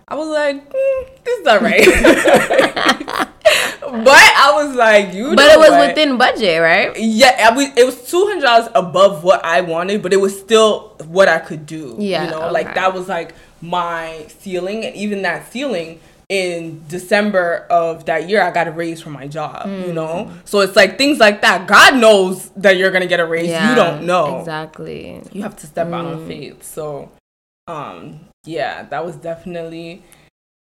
[0.08, 1.86] I was like, mm, this is all right.
[3.82, 5.36] but I was like, you.
[5.36, 5.90] But it was what?
[5.90, 6.98] within budget, right?
[6.98, 10.96] Yeah, was, it was two hundred dollars above what I wanted, but it was still
[11.08, 11.96] what I could do.
[12.00, 12.52] Yeah, you know, okay.
[12.52, 16.00] like that was like my ceiling, and even that ceiling
[16.30, 19.88] in December of that year, I got a raise from my job, mm.
[19.88, 20.32] you know?
[20.44, 21.68] So it's like things like that.
[21.68, 23.48] God knows that you're going to get a raise.
[23.48, 24.40] Yeah, you don't know.
[24.40, 25.22] Exactly.
[25.32, 25.94] You have to step mm.
[25.94, 26.64] out on faith.
[26.64, 27.12] So,
[27.68, 30.04] um, yeah, that was definitely,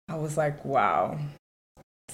[0.09, 1.19] I was like, wow.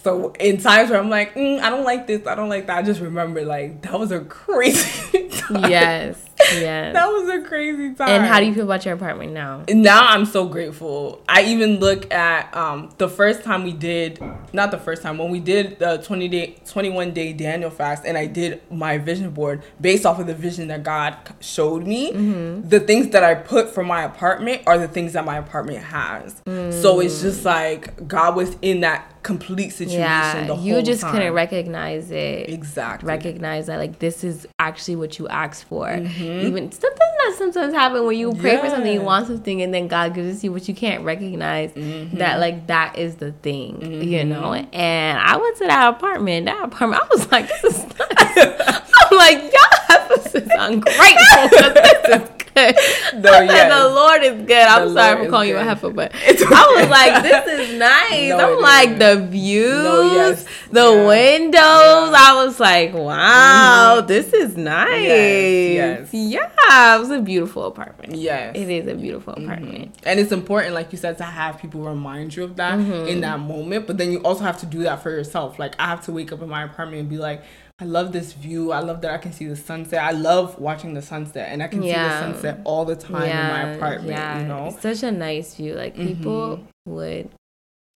[0.03, 2.79] So in times where I'm like, mm, I don't like this, I don't like that,
[2.79, 5.71] I just remember like that was a crazy time.
[5.71, 6.23] Yes.
[6.53, 6.93] Yeah.
[6.93, 8.09] that was a crazy time.
[8.09, 9.65] And how do you feel about your apartment now?
[9.69, 11.23] Now I'm so grateful.
[11.29, 14.23] I even look at um the first time we did
[14.53, 18.17] not the first time when we did the 20 day 21 day Daniel fast and
[18.17, 22.13] I did my vision board based off of the vision that God showed me.
[22.13, 22.69] Mm-hmm.
[22.69, 26.41] The things that I put for my apartment are the things that my apartment has.
[26.47, 26.73] Mm.
[26.73, 31.11] So it's just like God was in that complete situation yeah, you just time.
[31.11, 36.26] couldn't recognize it exactly recognize that like this is actually what you asked for mm-hmm.
[36.27, 38.61] Even something that sometimes happen when you pray yeah.
[38.61, 42.17] for something you want something and then god gives you what you can't recognize mm-hmm.
[42.19, 44.03] that like that is the thing mm-hmm.
[44.03, 47.85] you know and i went to that apartment that apartment i was like this is
[48.19, 52.36] i'm like y'all this is ungrateful this is
[53.15, 53.71] no, yes.
[53.71, 54.67] the Lord is good.
[54.67, 58.31] I'm sorry Lord for calling you a heifer, but I was like, this is nice.
[58.31, 58.99] No, I'm like is.
[58.99, 60.47] the views, no, yes.
[60.71, 61.07] the yeah.
[61.07, 61.53] windows.
[61.53, 62.17] Yeah.
[62.17, 64.07] I was like, wow, mm-hmm.
[64.07, 65.03] this is nice.
[65.03, 68.15] Yes, yes, Yeah, it was a beautiful apartment.
[68.15, 68.57] Yes.
[68.57, 69.45] It is a beautiful mm-hmm.
[69.45, 69.93] apartment.
[69.93, 70.09] Mm-hmm.
[70.09, 73.07] And it's important, like you said, to have people remind you of that mm-hmm.
[73.07, 73.87] in that moment.
[73.87, 75.59] But then you also have to do that for yourself.
[75.59, 77.43] Like I have to wake up in my apartment and be like,
[77.79, 78.73] I love this view.
[78.73, 80.03] I love that I can see the sunset.
[80.03, 81.93] I love watching the sunset, and I can yeah.
[81.93, 83.65] see the sunset all the time yeah.
[83.65, 84.11] in my apartment.
[84.11, 84.41] Yeah.
[84.41, 85.75] You know, it's such a nice view.
[85.75, 86.91] Like people mm-hmm.
[86.91, 87.31] would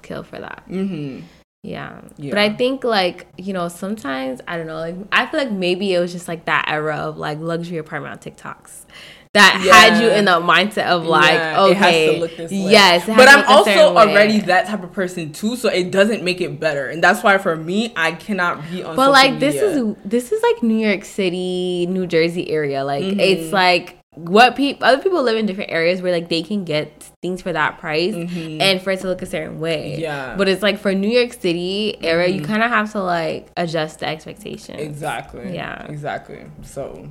[0.02, 0.64] kill for that.
[0.68, 1.24] Mm-hmm.
[1.62, 2.00] Yeah.
[2.16, 2.30] yeah.
[2.30, 5.92] But I think like, you know, sometimes I don't know, like I feel like maybe
[5.92, 8.84] it was just like that era of like luxury apartment on TikToks
[9.32, 9.72] that yeah.
[9.72, 13.06] had you in the mindset of like, yeah, okay, yes.
[13.06, 16.88] but I'm also already that type of person too, so it doesn't make it better,
[16.88, 18.96] and that's why for me, I cannot be on.
[18.96, 19.52] But like, media.
[19.52, 22.84] this is this is like New York City, New Jersey area.
[22.84, 23.20] Like, mm-hmm.
[23.20, 27.08] it's like what people other people live in different areas where like they can get
[27.22, 28.60] things for that price mm-hmm.
[28.60, 29.98] and for it to look a certain way.
[29.98, 30.34] Yeah.
[30.36, 32.40] But it's like for New York City area, mm-hmm.
[32.40, 35.54] you kind of have to like adjust the expectation Exactly.
[35.54, 35.86] Yeah.
[35.86, 36.44] Exactly.
[36.62, 37.08] So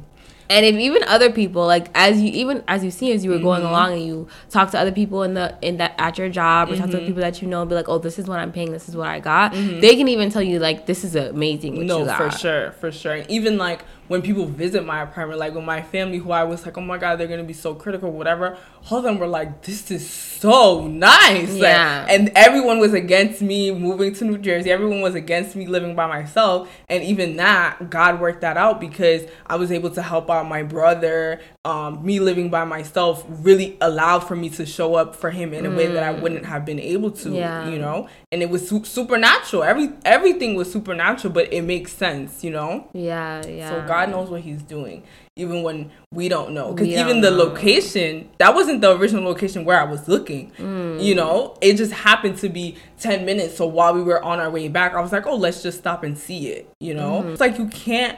[0.49, 3.39] and if even other people like as you even as you see as you were
[3.39, 3.69] going mm-hmm.
[3.69, 6.71] along and you talk to other people in the in that at your job or
[6.71, 6.81] mm-hmm.
[6.81, 7.05] talk to mm-hmm.
[7.05, 8.95] people that you know and be like oh this is what i'm paying this is
[8.95, 9.79] what i got mm-hmm.
[9.79, 13.57] they can even tell you like this is amazing no for sure for sure even
[13.57, 16.81] like when people visit my apartment, like with my family, who I was like, oh
[16.81, 18.57] my god, they're gonna be so critical, whatever.
[18.89, 22.05] All of them were like, this is so nice, yeah.
[22.07, 24.71] Like, and everyone was against me moving to New Jersey.
[24.71, 29.23] Everyone was against me living by myself, and even that, God worked that out because
[29.45, 31.39] I was able to help out my brother.
[31.69, 35.67] Um, me living by myself really allowed for me to show up for him in
[35.67, 35.77] a mm.
[35.77, 36.21] way that I mm.
[36.21, 37.69] wouldn't have been able to, yeah.
[37.69, 38.09] you know.
[38.31, 39.61] And it was su- supernatural.
[39.61, 42.89] Every everything was supernatural, but it makes sense, you know.
[42.93, 43.69] Yeah, yeah.
[43.69, 45.03] So God knows what He's doing,
[45.35, 46.73] even when we don't know.
[46.73, 47.37] Because even the know.
[47.37, 50.51] location, that wasn't the original location where I was looking.
[50.57, 51.03] Mm.
[51.03, 53.57] You know, it just happened to be 10 minutes.
[53.57, 56.03] So while we were on our way back, I was like, oh, let's just stop
[56.03, 56.67] and see it.
[56.79, 57.31] You know, mm.
[57.31, 58.17] it's like you can't.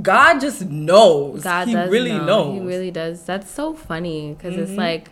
[0.00, 1.42] God just knows.
[1.42, 2.24] God he really know.
[2.24, 2.60] knows.
[2.60, 3.24] He really does.
[3.24, 4.62] That's so funny because mm-hmm.
[4.64, 5.10] it's like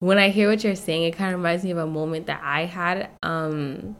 [0.00, 2.40] when I hear what you're saying, it kind of reminds me of a moment that
[2.42, 3.10] I had.
[3.22, 3.96] Um,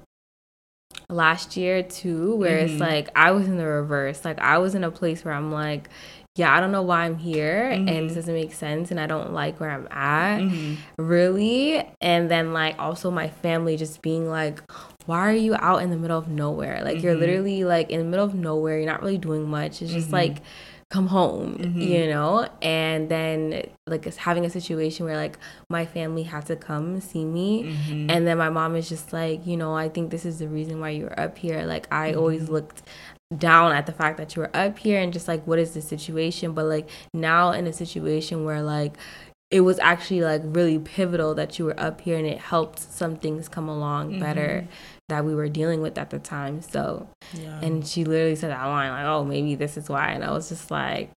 [1.08, 2.72] last year too where mm-hmm.
[2.72, 4.24] it's like I was in the reverse.
[4.24, 5.88] Like I was in a place where I'm like,
[6.36, 7.88] yeah, I don't know why I'm here mm-hmm.
[7.88, 8.14] and this mm-hmm.
[8.14, 10.40] doesn't make sense and I don't like where I'm at.
[10.40, 11.02] Mm-hmm.
[11.02, 11.84] Really.
[12.00, 14.62] And then like also my family just being like,
[15.10, 16.84] why are you out in the middle of nowhere?
[16.84, 17.20] Like you're mm-hmm.
[17.20, 18.78] literally like in the middle of nowhere.
[18.78, 19.82] You're not really doing much.
[19.82, 20.14] It's just mm-hmm.
[20.14, 20.36] like
[20.88, 21.80] come home mm-hmm.
[21.80, 27.00] you know and then like having a situation where like my family had to come
[27.00, 28.10] see me mm-hmm.
[28.10, 30.80] and then my mom is just like you know i think this is the reason
[30.80, 32.18] why you're up here like i mm-hmm.
[32.18, 32.82] always looked
[33.38, 35.80] down at the fact that you were up here and just like what is the
[35.80, 38.96] situation but like now in a situation where like
[39.50, 43.16] it was actually like really pivotal that you were up here and it helped some
[43.16, 44.20] things come along mm-hmm.
[44.20, 44.66] better
[45.10, 46.62] that we were dealing with at the time.
[46.62, 47.60] So, yeah.
[47.60, 50.48] and she literally said that line like, "Oh, maybe this is why," and I was
[50.48, 51.10] just like,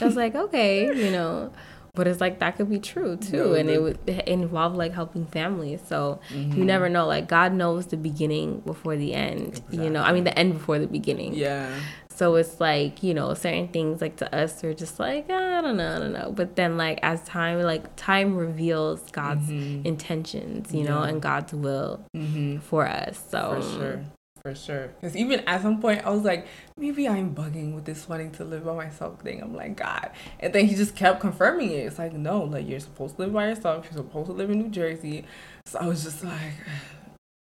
[0.00, 1.52] I was like, okay, you know.
[1.94, 5.80] But it's like that could be true too, and it would involve like helping families.
[5.86, 6.58] So mm-hmm.
[6.58, 7.06] you never know.
[7.06, 9.48] Like God knows the beginning before the end.
[9.48, 9.84] Exactly.
[9.84, 11.32] You know, I mean the end before the beginning.
[11.32, 11.74] Yeah.
[12.16, 15.76] So it's like, you know, certain things like to us are just like, I don't
[15.76, 16.32] know, I don't know.
[16.34, 19.86] But then like as time like time reveals God's mm-hmm.
[19.86, 20.88] intentions, you yeah.
[20.88, 22.60] know, and God's will mm-hmm.
[22.60, 23.22] for us.
[23.30, 24.04] So for sure.
[24.40, 24.86] For sure.
[24.98, 26.46] Because even at some point I was like,
[26.78, 29.42] maybe I'm bugging with this wanting to live by myself thing.
[29.42, 30.10] I'm like, God.
[30.40, 31.80] And then he just kept confirming it.
[31.80, 33.84] It's like, no, like you're supposed to live by yourself.
[33.84, 35.26] You're supposed to live in New Jersey.
[35.66, 36.54] So I was just like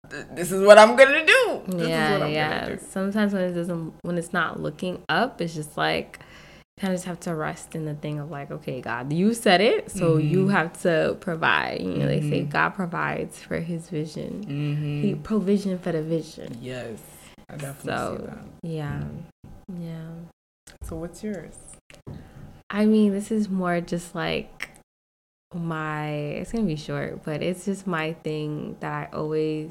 [0.09, 1.61] this is what I'm gonna do.
[1.67, 2.69] This yeah, yeah.
[2.69, 2.79] Do.
[2.89, 6.19] Sometimes when it doesn't, when it's not looking up, it's just like
[6.79, 9.61] kind of just have to rest in the thing of like, okay, God, you said
[9.61, 10.27] it, so mm-hmm.
[10.27, 11.81] you have to provide.
[11.81, 12.07] You know, mm-hmm.
[12.07, 12.49] they say mm-hmm.
[12.49, 14.45] God provides for His vision.
[14.47, 15.01] Mm-hmm.
[15.01, 16.57] He provision for the vision.
[16.61, 16.99] Yes,
[17.49, 18.45] I definitely so, see that.
[18.63, 19.03] Yeah,
[19.79, 20.09] yeah.
[20.83, 21.55] So what's yours?
[22.69, 24.71] I mean, this is more just like
[25.55, 29.69] my it's gonna be short but it's just my thing that i always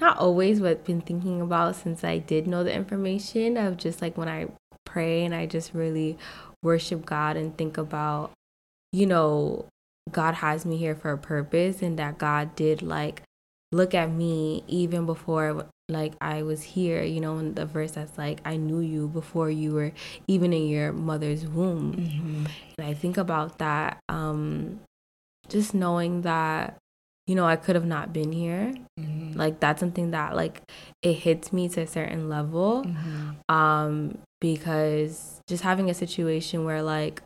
[0.00, 4.16] not always, but been thinking about since I did know the information of just like
[4.16, 4.48] when I
[4.84, 6.18] pray and I just really
[6.62, 8.32] worship God and think about,
[8.92, 9.66] you know,
[10.10, 13.22] God has me here for a purpose and that God did like
[13.72, 18.18] look at me even before like I was here, you know, in the verse that's
[18.18, 19.92] like, I knew you before you were
[20.26, 21.94] even in your mother's womb.
[21.94, 22.46] Mm-hmm.
[22.78, 24.80] And I think about that, um,
[25.48, 26.76] just knowing that
[27.26, 28.74] you know, I could have not been here.
[28.98, 29.38] Mm-hmm.
[29.38, 30.62] Like that's something that like
[31.02, 32.84] it hits me to a certain level.
[32.84, 33.54] Mm-hmm.
[33.54, 37.22] Um, because just having a situation where like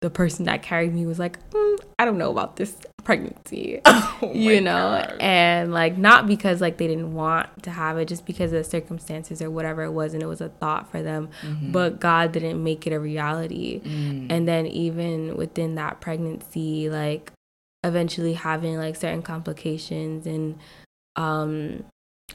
[0.00, 4.32] the person that carried me was like, mm, I don't know about this pregnancy, oh
[4.34, 5.16] you know, God.
[5.20, 8.68] and like not because like they didn't want to have it, just because of the
[8.68, 11.72] circumstances or whatever it was, and it was a thought for them, mm-hmm.
[11.72, 13.80] but God didn't make it a reality.
[13.80, 14.26] Mm.
[14.30, 17.32] And then even within that pregnancy, like
[17.84, 20.58] eventually having like certain complications and
[21.16, 21.84] um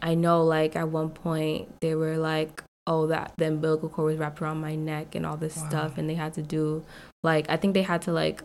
[0.02, 4.18] I know like at one point they were like oh that the umbilical cord was
[4.18, 5.70] wrapped around my neck and all this wow.
[5.70, 6.84] stuff and they had to do
[7.24, 8.43] like I think they had to like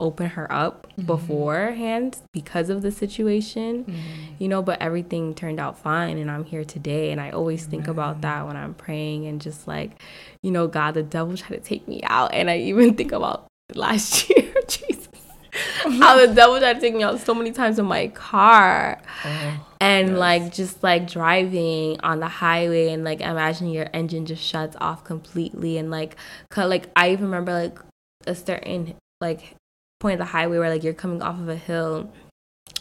[0.00, 1.06] open her up mm-hmm.
[1.06, 4.34] beforehand because of the situation mm-hmm.
[4.38, 7.70] you know but everything turned out fine and i'm here today and i always Amen.
[7.70, 10.02] think about that when i'm praying and just like
[10.42, 13.46] you know god the devil tried to take me out and i even think about
[13.74, 14.43] last year
[15.92, 19.00] how the devil tried to take me out so many times in my car.
[19.24, 20.18] Oh, and yes.
[20.18, 25.04] like just like driving on the highway and like imagine your engine just shuts off
[25.04, 26.16] completely and like
[26.48, 27.78] cut like I even remember like
[28.26, 29.56] a certain like
[30.00, 32.10] point of the highway where like you're coming off of a hill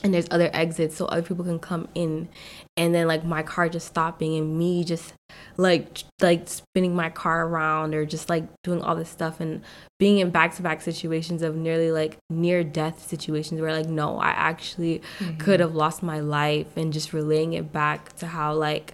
[0.04, 2.28] and there's other exits so other people can come in
[2.76, 5.14] and then like my car just stopping and me just
[5.58, 9.62] like like spinning my car around or just like doing all this stuff and
[10.00, 15.02] being in back-to-back situations of nearly like near death situations where like no i actually
[15.20, 15.38] mm-hmm.
[15.38, 18.94] could have lost my life and just relaying it back to how like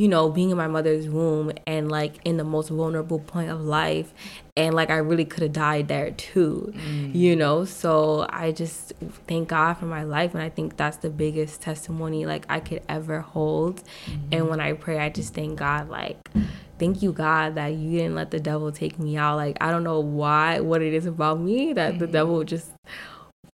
[0.00, 3.60] you know, being in my mother's womb and like in the most vulnerable point of
[3.60, 4.14] life.
[4.56, 7.14] And like I really could have died there too, mm.
[7.14, 7.66] you know?
[7.66, 8.94] So I just
[9.28, 10.32] thank God for my life.
[10.32, 13.82] And I think that's the biggest testimony like I could ever hold.
[14.06, 14.28] Mm-hmm.
[14.32, 16.30] And when I pray, I just thank God, like,
[16.78, 19.84] thank you god that you didn't let the devil take me out like i don't
[19.84, 21.98] know why what it is about me that mm-hmm.
[21.98, 22.70] the devil just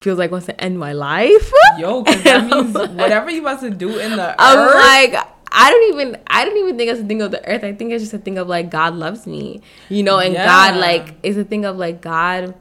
[0.01, 3.69] feels like wants to end my life yo because that means whatever you about to
[3.69, 4.75] do in the i'm earth,
[5.13, 7.65] like I don't even I don't even think it's a thing of the earth.
[7.65, 10.45] I think it's just a thing of like God loves me, you know, and yeah.
[10.45, 12.55] God like is a thing of like God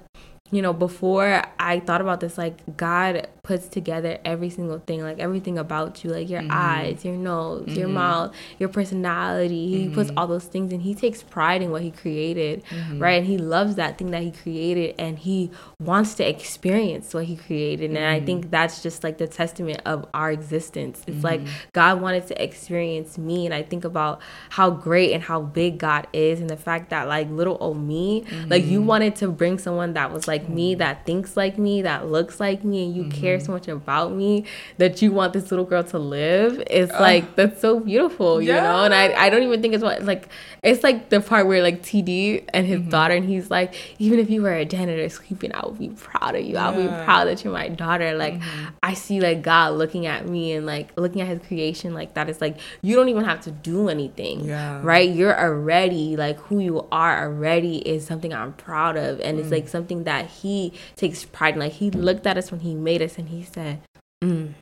[0.52, 5.18] you know, before I thought about this, like God puts together every single thing, like
[5.18, 6.52] everything about you, like your mm-hmm.
[6.52, 7.80] eyes, your nose, mm-hmm.
[7.80, 9.68] your mouth, your personality.
[9.68, 9.96] He mm-hmm.
[9.96, 13.00] puts all those things and he takes pride in what he created, mm-hmm.
[13.00, 13.18] right?
[13.18, 17.36] And he loves that thing that he created and he wants to experience what he
[17.36, 17.90] created.
[17.90, 18.26] And I mm-hmm.
[18.28, 21.02] think that's just like the testament of our existence.
[21.08, 21.70] It's like mm-hmm.
[21.74, 23.48] God wanted to experience me.
[23.48, 27.08] And I think about how great and how big God is and the fact that
[27.08, 31.08] like little old me, like you wanted to bring someone that was like me, that
[31.08, 33.22] thinks like me, that looks like me, and you mm-hmm.
[33.40, 34.46] Care so much about me
[34.78, 36.62] that you want this little girl to live.
[36.68, 38.56] It's uh, like that's so beautiful, yeah.
[38.56, 38.84] you know.
[38.84, 40.30] And I, I don't even think it's what like
[40.64, 42.90] it's like the part where like TD and his mm-hmm.
[42.90, 46.36] daughter, and he's like, even if you were a janitor sweeping, I would be proud
[46.36, 46.54] of you.
[46.54, 46.68] Yeah.
[46.68, 48.16] I'll be proud that you're my daughter.
[48.16, 48.66] Like mm-hmm.
[48.84, 52.30] I see like God looking at me and like looking at His creation like that.
[52.30, 54.82] It's like you don't even have to do anything, yeah.
[54.84, 55.10] right?
[55.10, 59.42] You're already like who you are already is something I'm proud of, and mm.
[59.42, 61.60] it's like something that he takes pride in.
[61.60, 63.82] Like he looked at us when he made us and he said,
[64.24, 64.54] mm,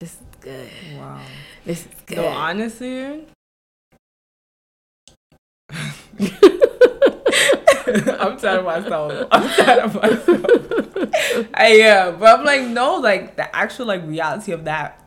[0.00, 0.70] "This is good.
[0.96, 1.20] Wow,
[1.64, 3.26] this is good." No, honestly.
[8.16, 9.28] I'm tired of myself.
[9.30, 11.48] I'm tired of myself.
[11.54, 15.03] I, yeah, but I'm like, no, like the actual like reality of that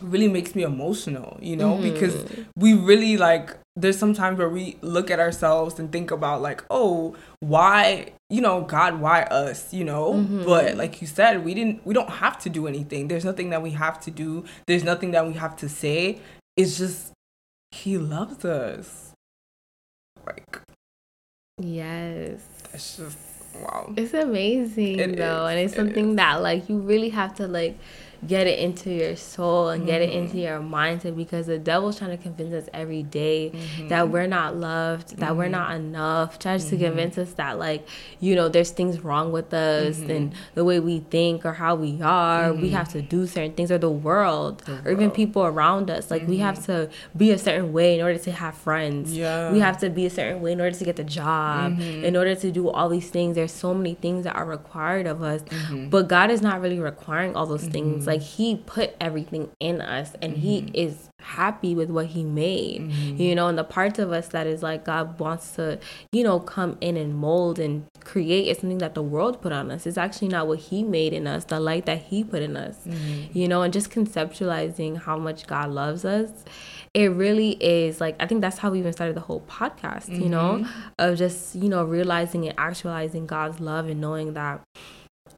[0.00, 1.92] really makes me emotional, you know, mm-hmm.
[1.92, 2.26] because
[2.56, 6.64] we really like there's some times where we look at ourselves and think about like,
[6.70, 10.14] oh, why, you know, God, why us, you know?
[10.14, 10.44] Mm-hmm.
[10.44, 13.08] But like you said, we didn't we don't have to do anything.
[13.08, 14.44] There's nothing that we have to do.
[14.66, 16.20] There's nothing that we have to say.
[16.56, 17.12] It's just
[17.70, 19.12] he loves us.
[20.26, 20.60] Like
[21.58, 22.40] Yes.
[22.72, 23.18] It's just
[23.60, 23.92] wow.
[23.96, 25.46] It's amazing it though.
[25.46, 25.50] Is.
[25.50, 27.78] And it's something that like you really have to like
[28.26, 30.12] get it into your soul and get mm-hmm.
[30.12, 33.88] it into your mindset because the devil's trying to convince us every day mm-hmm.
[33.88, 35.38] that we're not loved, that mm-hmm.
[35.38, 36.84] we're not enough, tries to mm-hmm.
[36.86, 37.86] convince us that like,
[38.20, 40.10] you know, there's things wrong with us mm-hmm.
[40.10, 42.76] and the way we think or how we are, we mm-hmm.
[42.76, 44.86] have to do certain things or the world, the world.
[44.86, 46.10] or even people around us.
[46.10, 49.16] Like we have to be a certain way in order to have friends.
[49.16, 49.50] Yeah.
[49.50, 52.34] We have to be a certain way in order to get the job, in order
[52.34, 53.34] to do all these things.
[53.34, 55.42] There's so many things that are required of us.
[55.88, 60.14] But God is not really requiring all those things like he put everything in us
[60.20, 60.42] and mm-hmm.
[60.42, 62.80] he is happy with what he made.
[62.80, 63.16] Mm-hmm.
[63.16, 65.78] You know, and the parts of us that is like God wants to,
[66.10, 69.70] you know, come in and mold and create is something that the world put on
[69.70, 69.86] us.
[69.86, 72.78] It's actually not what he made in us, the light that he put in us.
[72.84, 73.38] Mm-hmm.
[73.38, 76.30] You know, and just conceptualizing how much God loves us
[76.92, 80.28] it really is like I think that's how we even started the whole podcast, you
[80.28, 80.90] know, mm-hmm.
[80.98, 84.60] of just, you know, realizing and actualizing God's love and knowing that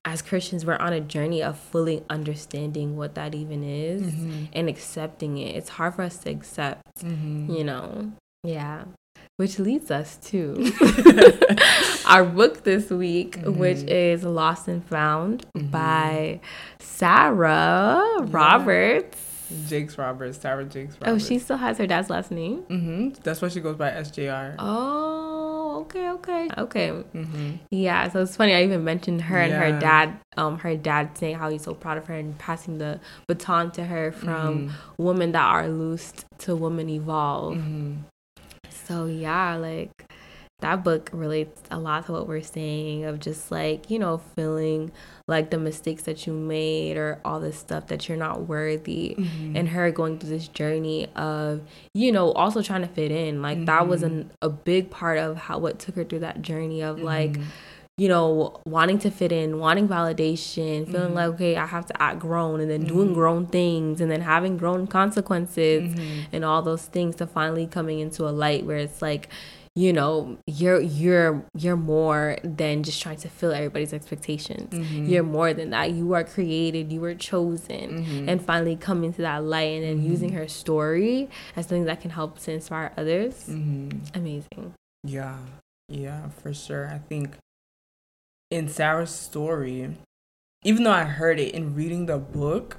[0.04, 4.44] as Christians, we're on a journey of fully understanding what that even is mm-hmm.
[4.52, 5.54] and accepting it.
[5.54, 7.52] It's hard for us to accept, mm-hmm.
[7.52, 8.12] you know?
[8.42, 8.84] Yeah.
[9.36, 10.72] Which leads us to
[12.06, 13.58] our book this week, mm-hmm.
[13.58, 15.68] which is Lost and Found mm-hmm.
[15.68, 16.40] by
[16.80, 18.26] Sarah yeah.
[18.28, 19.18] Roberts.
[19.68, 21.24] Jakes Roberts, Sarah Jakes Roberts.
[21.24, 22.62] Oh, she still has her dad's last name?
[22.62, 23.20] Mm-hmm.
[23.22, 24.56] That's why she goes by SJR.
[24.58, 26.88] Oh okay, okay, okay.
[26.90, 27.56] Mm-hmm.
[27.70, 28.54] Yeah, so it's funny.
[28.54, 29.44] I even mentioned her yeah.
[29.44, 30.18] and her dad.
[30.36, 33.84] Um, her dad saying how he's so proud of her and passing the baton to
[33.84, 35.02] her from mm-hmm.
[35.02, 37.56] women that are loosed to women evolve.
[37.56, 37.96] Mm-hmm.
[38.70, 40.12] So yeah, like
[40.62, 44.90] that book relates a lot to what we're saying of just like you know feeling
[45.28, 49.56] like the mistakes that you made or all this stuff that you're not worthy mm-hmm.
[49.56, 51.60] and her going through this journey of
[51.94, 53.66] you know also trying to fit in like mm-hmm.
[53.66, 56.96] that was an, a big part of how what took her through that journey of
[56.96, 57.06] mm-hmm.
[57.06, 57.36] like
[57.98, 61.14] you know, wanting to fit in, wanting validation, feeling mm-hmm.
[61.14, 62.96] like, okay, I have to act grown, and then mm-hmm.
[62.96, 66.34] doing grown things, and then having grown consequences, mm-hmm.
[66.34, 69.28] and all those things to finally coming into a light where it's like,
[69.74, 75.06] you know you're you're you're more than just trying to fill everybody's expectations mm-hmm.
[75.06, 78.28] you're more than that you are created you were chosen mm-hmm.
[78.28, 80.10] and finally coming to that light and then mm-hmm.
[80.10, 83.98] using her story as something that can help to inspire others mm-hmm.
[84.14, 85.38] amazing yeah
[85.88, 87.36] yeah for sure i think
[88.50, 89.96] in sarah's story
[90.64, 92.76] even though i heard it in reading the book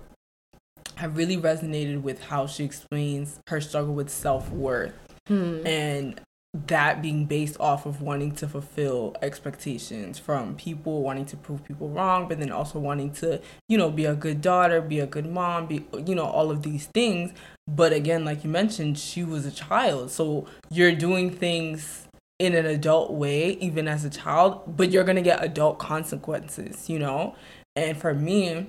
[0.95, 4.93] I really resonated with how she explains her struggle with self worth.
[5.27, 5.65] Hmm.
[5.65, 6.21] And
[6.53, 11.89] that being based off of wanting to fulfill expectations from people wanting to prove people
[11.89, 15.25] wrong but then also wanting to you know be a good daughter be a good
[15.25, 17.31] mom be you know all of these things.
[17.67, 20.11] But again like you mentioned she was a child.
[20.11, 25.15] So you're doing things in an adult way even as a child but you're going
[25.15, 27.35] to get adult consequences you know?
[27.75, 28.67] And for me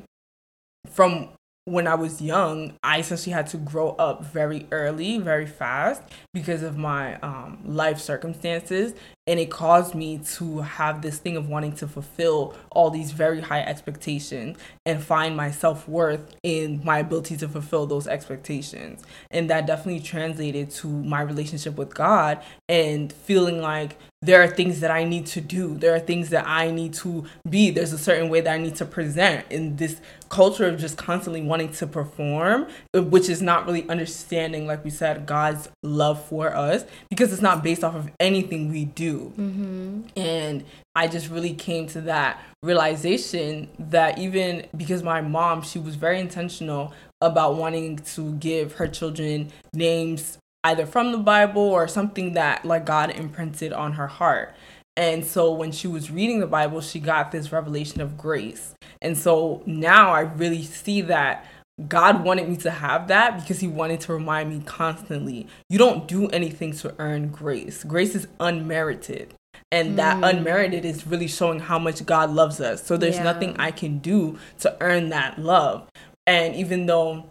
[0.89, 1.31] from
[1.67, 6.03] when I was young, I essentially had to grow up very early, very fast
[6.35, 8.93] because of my um, life circumstances.
[9.27, 13.41] And it caused me to have this thing of wanting to fulfill all these very
[13.41, 19.03] high expectations and find my self-worth in my ability to fulfill those expectations.
[19.31, 24.81] And that definitely translated to my relationship with god and feeling like there are things
[24.81, 25.77] that I need to do.
[25.77, 27.71] There are things that I need to be.
[27.71, 31.43] There's a certain way that I need to present in this culture of just constantly
[31.43, 36.85] wanting to perform, which is not really understanding, like we said, God's love for us
[37.11, 39.33] because it's not based off of anything we do.
[39.39, 40.03] Mm-hmm.
[40.17, 40.65] And
[40.97, 46.19] I just really came to that realization that even because my mom, she was very
[46.19, 52.65] intentional about wanting to give her children names either from the Bible or something that
[52.65, 54.55] like God imprinted on her heart.
[54.97, 58.75] And so when she was reading the Bible, she got this revelation of grace.
[59.03, 61.47] And so now I really see that
[61.89, 66.07] God wanted me to have that because He wanted to remind me constantly you don't
[66.07, 67.83] do anything to earn grace.
[67.85, 69.35] Grace is unmerited.
[69.73, 70.31] And that mm.
[70.31, 72.85] unmerited is really showing how much God loves us.
[72.85, 73.25] So there's yeah.
[73.25, 75.89] nothing I can do to earn that love.
[76.29, 77.29] And even though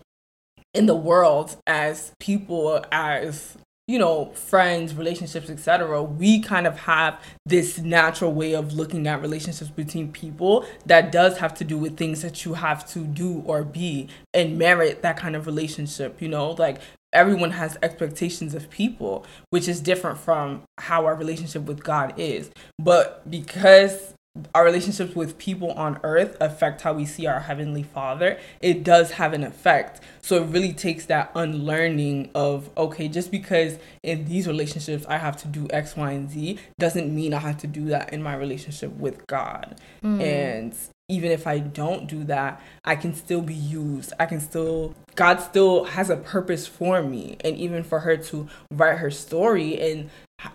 [0.74, 3.58] in the world, as people, as
[3.88, 9.22] you know friends relationships etc we kind of have this natural way of looking at
[9.22, 13.44] relationships between people that does have to do with things that you have to do
[13.46, 16.52] or be and merit that kind of relationship you know?
[16.52, 16.80] Like
[17.12, 22.52] everyone has expectations of people which is different from how our relationship with god is.
[22.80, 24.14] But because
[24.56, 29.12] our relationships with people on earth affect how we see our heavenly father it does
[29.12, 30.02] have an effect.
[30.24, 35.38] So it really takes that unlearning of okay just because in these relationships i have
[35.38, 38.36] to do x y and z doesn't mean i have to do that in my
[38.36, 39.80] relationship with god.
[40.04, 40.22] Mm.
[40.22, 40.76] and
[41.10, 44.14] even if i don't do that i can still be used.
[44.20, 47.38] I can still god still has a purpose for me.
[47.42, 50.10] And even for her to write her story and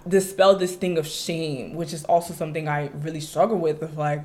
[0.06, 3.82] dispel this thing of shame, which is also something I really struggle with.
[3.82, 4.24] Of like,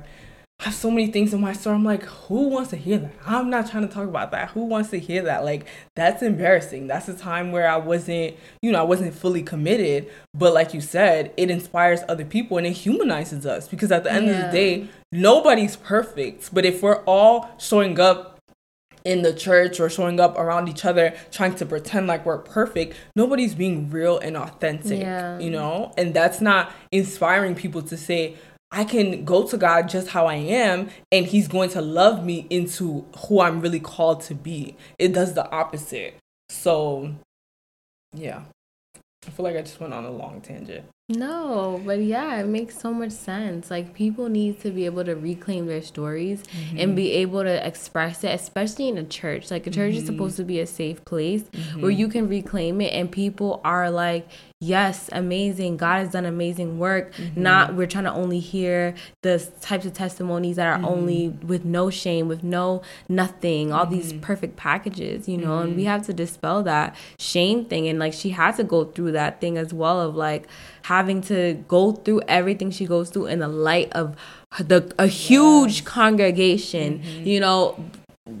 [0.60, 1.74] I have so many things in my story.
[1.74, 3.12] I'm like, who wants to hear that?
[3.26, 4.50] I'm not trying to talk about that.
[4.50, 5.44] Who wants to hear that?
[5.44, 6.86] Like, that's embarrassing.
[6.86, 10.10] That's a time where I wasn't, you know, I wasn't fully committed.
[10.32, 14.12] But like you said, it inspires other people and it humanizes us because at the
[14.12, 14.32] end yeah.
[14.32, 16.54] of the day, nobody's perfect.
[16.54, 18.33] But if we're all showing up
[19.04, 22.96] in the church or showing up around each other trying to pretend like we're perfect
[23.14, 25.38] nobody's being real and authentic yeah.
[25.38, 28.36] you know and that's not inspiring people to say
[28.74, 32.48] I can go to God just how I am, and He's going to love me
[32.50, 34.76] into who I'm really called to be.
[34.98, 36.16] It does the opposite.
[36.48, 37.14] So,
[38.12, 38.42] yeah.
[39.24, 40.86] I feel like I just went on a long tangent.
[41.10, 43.70] No, but yeah, it makes so much sense.
[43.70, 46.78] Like people need to be able to reclaim their stories mm-hmm.
[46.78, 49.50] and be able to express it, especially in a church.
[49.50, 50.00] Like a church mm-hmm.
[50.00, 51.82] is supposed to be a safe place mm-hmm.
[51.82, 54.26] where you can reclaim it and people are like,
[54.60, 55.76] yes, amazing.
[55.76, 57.14] God has done amazing work.
[57.14, 57.42] Mm-hmm.
[57.42, 60.84] Not we're trying to only hear the types of testimonies that are mm-hmm.
[60.86, 64.22] only with no shame, with no nothing, all these mm-hmm.
[64.22, 67.88] perfect packages, you know, and we have to dispel that shame thing.
[67.88, 70.46] And like she had to go through that thing as well of like
[70.82, 74.16] having to go through everything she goes through in the light of
[74.58, 75.80] the a huge yes.
[75.80, 77.78] congregation, you know,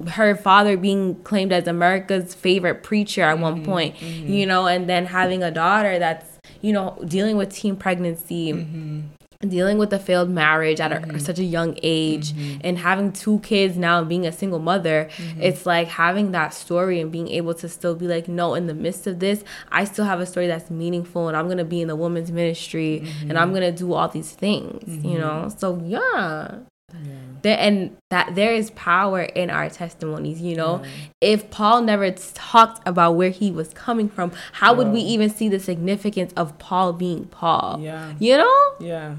[0.08, 4.32] her father being claimed as America's favorite preacher at mm-hmm, one point, mm-hmm.
[4.32, 8.52] you know, and then having a daughter that's, you know, dealing with teen pregnancy.
[8.52, 9.00] Mm-hmm.
[9.40, 11.18] Dealing with a failed marriage at a, mm-hmm.
[11.18, 12.60] such a young age mm-hmm.
[12.64, 15.42] and having two kids now and being a single mother, mm-hmm.
[15.42, 18.72] it's like having that story and being able to still be like, no, in the
[18.72, 21.88] midst of this, I still have a story that's meaningful and I'm gonna be in
[21.88, 25.52] the women's ministry and I'm gonna do all these things, you know?
[25.54, 26.60] So, yeah.
[27.02, 27.12] Yeah.
[27.42, 30.82] There, and that there is power in our testimonies you know?
[30.82, 30.90] Yeah.
[31.20, 35.48] if paul never talked about where he was coming from how would we even see
[35.48, 37.78] the significance of paul being paul?
[37.80, 38.14] Yeah.
[38.18, 38.74] You know?
[38.80, 39.16] Yeah.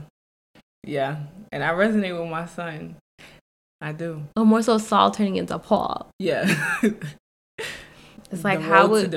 [0.83, 1.17] Yeah.
[1.51, 2.95] And i resonate with my son.
[3.81, 4.23] I do.
[4.35, 6.09] Oh more so saul turning into paul.
[6.19, 6.81] Yeah.
[8.31, 9.13] It's like how would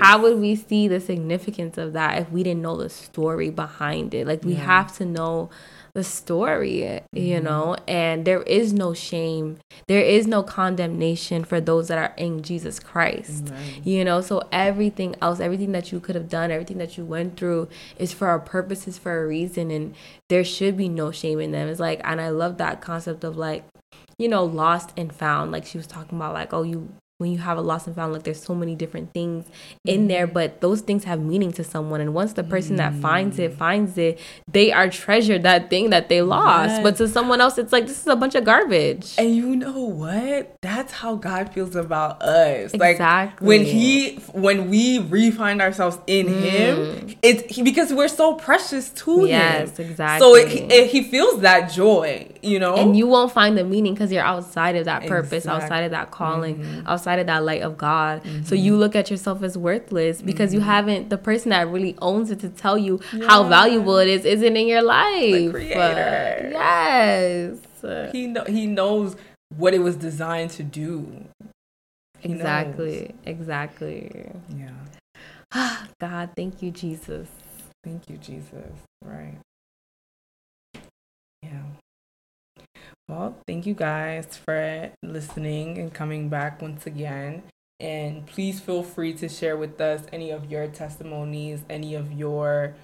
[0.00, 4.14] how would we see the significance of that if we didn't know the story behind
[4.14, 4.26] it?
[4.26, 4.64] Like we yeah.
[4.64, 5.50] have to know
[5.98, 7.16] the story, mm-hmm.
[7.16, 12.14] you know, and there is no shame, there is no condemnation for those that are
[12.16, 14.20] in Jesus Christ, you know.
[14.20, 17.68] So everything else, everything that you could have done, everything that you went through
[17.98, 19.96] is for our purposes, for a reason, and
[20.28, 21.66] there should be no shame in them.
[21.66, 23.64] It's like, and I love that concept of like,
[24.18, 25.50] you know, lost and found.
[25.50, 26.88] Like she was talking about, like, oh, you
[27.18, 29.44] when you have a lost and found like there's so many different things
[29.84, 30.34] in there mm-hmm.
[30.34, 33.56] but those things have meaning to someone and once the person that finds it mm.
[33.56, 36.82] finds it they are treasured that thing that they lost yes.
[36.82, 39.80] but to someone else it's like this is a bunch of garbage and you know
[39.80, 42.88] what that's how god feels about us exactly.
[43.04, 46.40] like when he when we refine ourselves in mm.
[46.40, 50.90] him it's he, because we're so precious to yes, him yes exactly so it, it,
[50.90, 54.76] he feels that joy you know and you won't find the meaning because you're outside
[54.76, 55.64] of that purpose exactly.
[55.64, 56.86] outside of that calling mm-hmm.
[56.86, 58.22] outside outside of that light of God.
[58.22, 58.44] Mm-hmm.
[58.44, 60.60] So you look at yourself as worthless because mm-hmm.
[60.60, 63.26] you haven't the person that really owns it to tell you yeah.
[63.26, 65.32] how valuable it is isn't in your life.
[65.32, 66.50] The creator.
[66.52, 67.58] yes.
[68.12, 69.16] He know, he knows
[69.56, 71.24] what it was designed to do.
[72.18, 73.00] He exactly.
[73.00, 73.12] Knows.
[73.24, 74.30] Exactly.
[74.54, 75.76] Yeah.
[76.00, 77.28] God, thank you, Jesus.
[77.84, 78.72] Thank you, Jesus.
[79.04, 79.38] Right.
[83.08, 87.42] Well, thank you guys for listening and coming back once again.
[87.80, 92.74] And please feel free to share with us any of your testimonies, any of your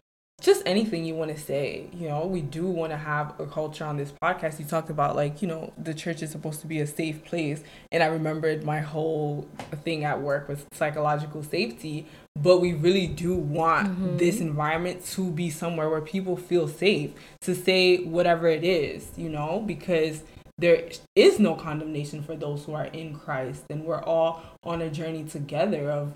[0.44, 1.88] just anything you want to say.
[1.94, 4.58] You know, we do want to have a culture on this podcast.
[4.58, 7.62] You talked about like, you know, the church is supposed to be a safe place.
[7.90, 9.48] And I remembered my whole
[9.84, 12.06] thing at work was psychological safety.
[12.36, 14.16] But we really do want mm-hmm.
[14.18, 19.30] this environment to be somewhere where people feel safe to say whatever it is, you
[19.30, 20.24] know, because
[20.58, 23.64] there is no condemnation for those who are in Christ.
[23.70, 26.14] And we're all on a journey together of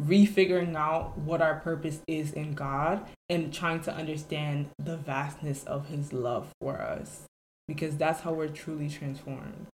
[0.00, 5.86] refiguring out what our purpose is in God and trying to understand the vastness of
[5.88, 7.22] his love for us
[7.66, 9.66] because that's how we're truly transformed.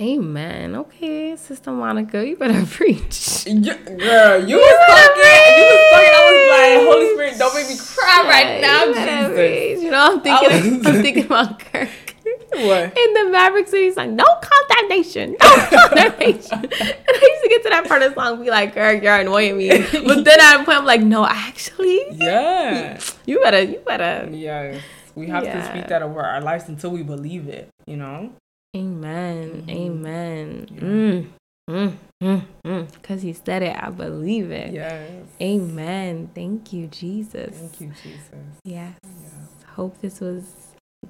[0.00, 0.76] Amen.
[0.76, 3.44] Okay, Sister Monica, you better preach.
[3.46, 5.58] Yeah, girl, you was talking.
[5.58, 6.14] You was talking.
[6.14, 9.34] I was like, Holy Spirit, don't make me cry right now, You Jesus.
[9.34, 9.84] preach.
[9.84, 12.07] You know, I'm thinking, was- I'm thinking about Kirk.
[12.50, 12.96] What?
[12.98, 16.52] In the Maverick City, he's like, no condemnation, no condemnation.
[16.52, 19.02] and I used to get to that part of the song, and be like, Kirk,
[19.02, 19.68] you're annoying me.
[19.68, 22.98] But then at a point, I'm like, no, actually, Yeah.
[23.26, 24.28] you better, you better.
[24.32, 24.82] Yes.
[25.14, 28.32] We have to speak that over our lives until we believe it, you know?
[28.76, 29.64] Amen.
[29.66, 29.70] Mhm.
[29.70, 30.68] Amen.
[30.70, 30.80] Yeah.
[30.80, 31.26] Mm,
[31.70, 31.92] mm,
[32.22, 32.92] mm, mm.
[32.92, 34.72] Because he said it, I believe it.
[34.72, 35.10] Yes.
[35.40, 36.30] Amen.
[36.34, 37.56] Thank you, Jesus.
[37.56, 38.34] Thank you, Jesus.
[38.64, 38.94] Yes.
[39.04, 39.70] Yeah.
[39.74, 40.42] Hope this was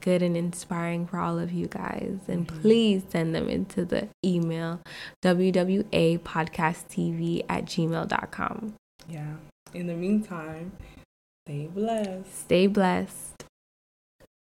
[0.01, 2.19] good and inspiring for all of you guys.
[2.29, 2.61] And Mhm.
[2.61, 4.81] please send them into the email
[5.23, 8.75] www.podcasttv at gmail.com.
[9.09, 9.35] Yeah.
[9.75, 10.73] In the meantime,
[11.47, 12.35] stay blessed.
[12.35, 13.45] Stay blessed.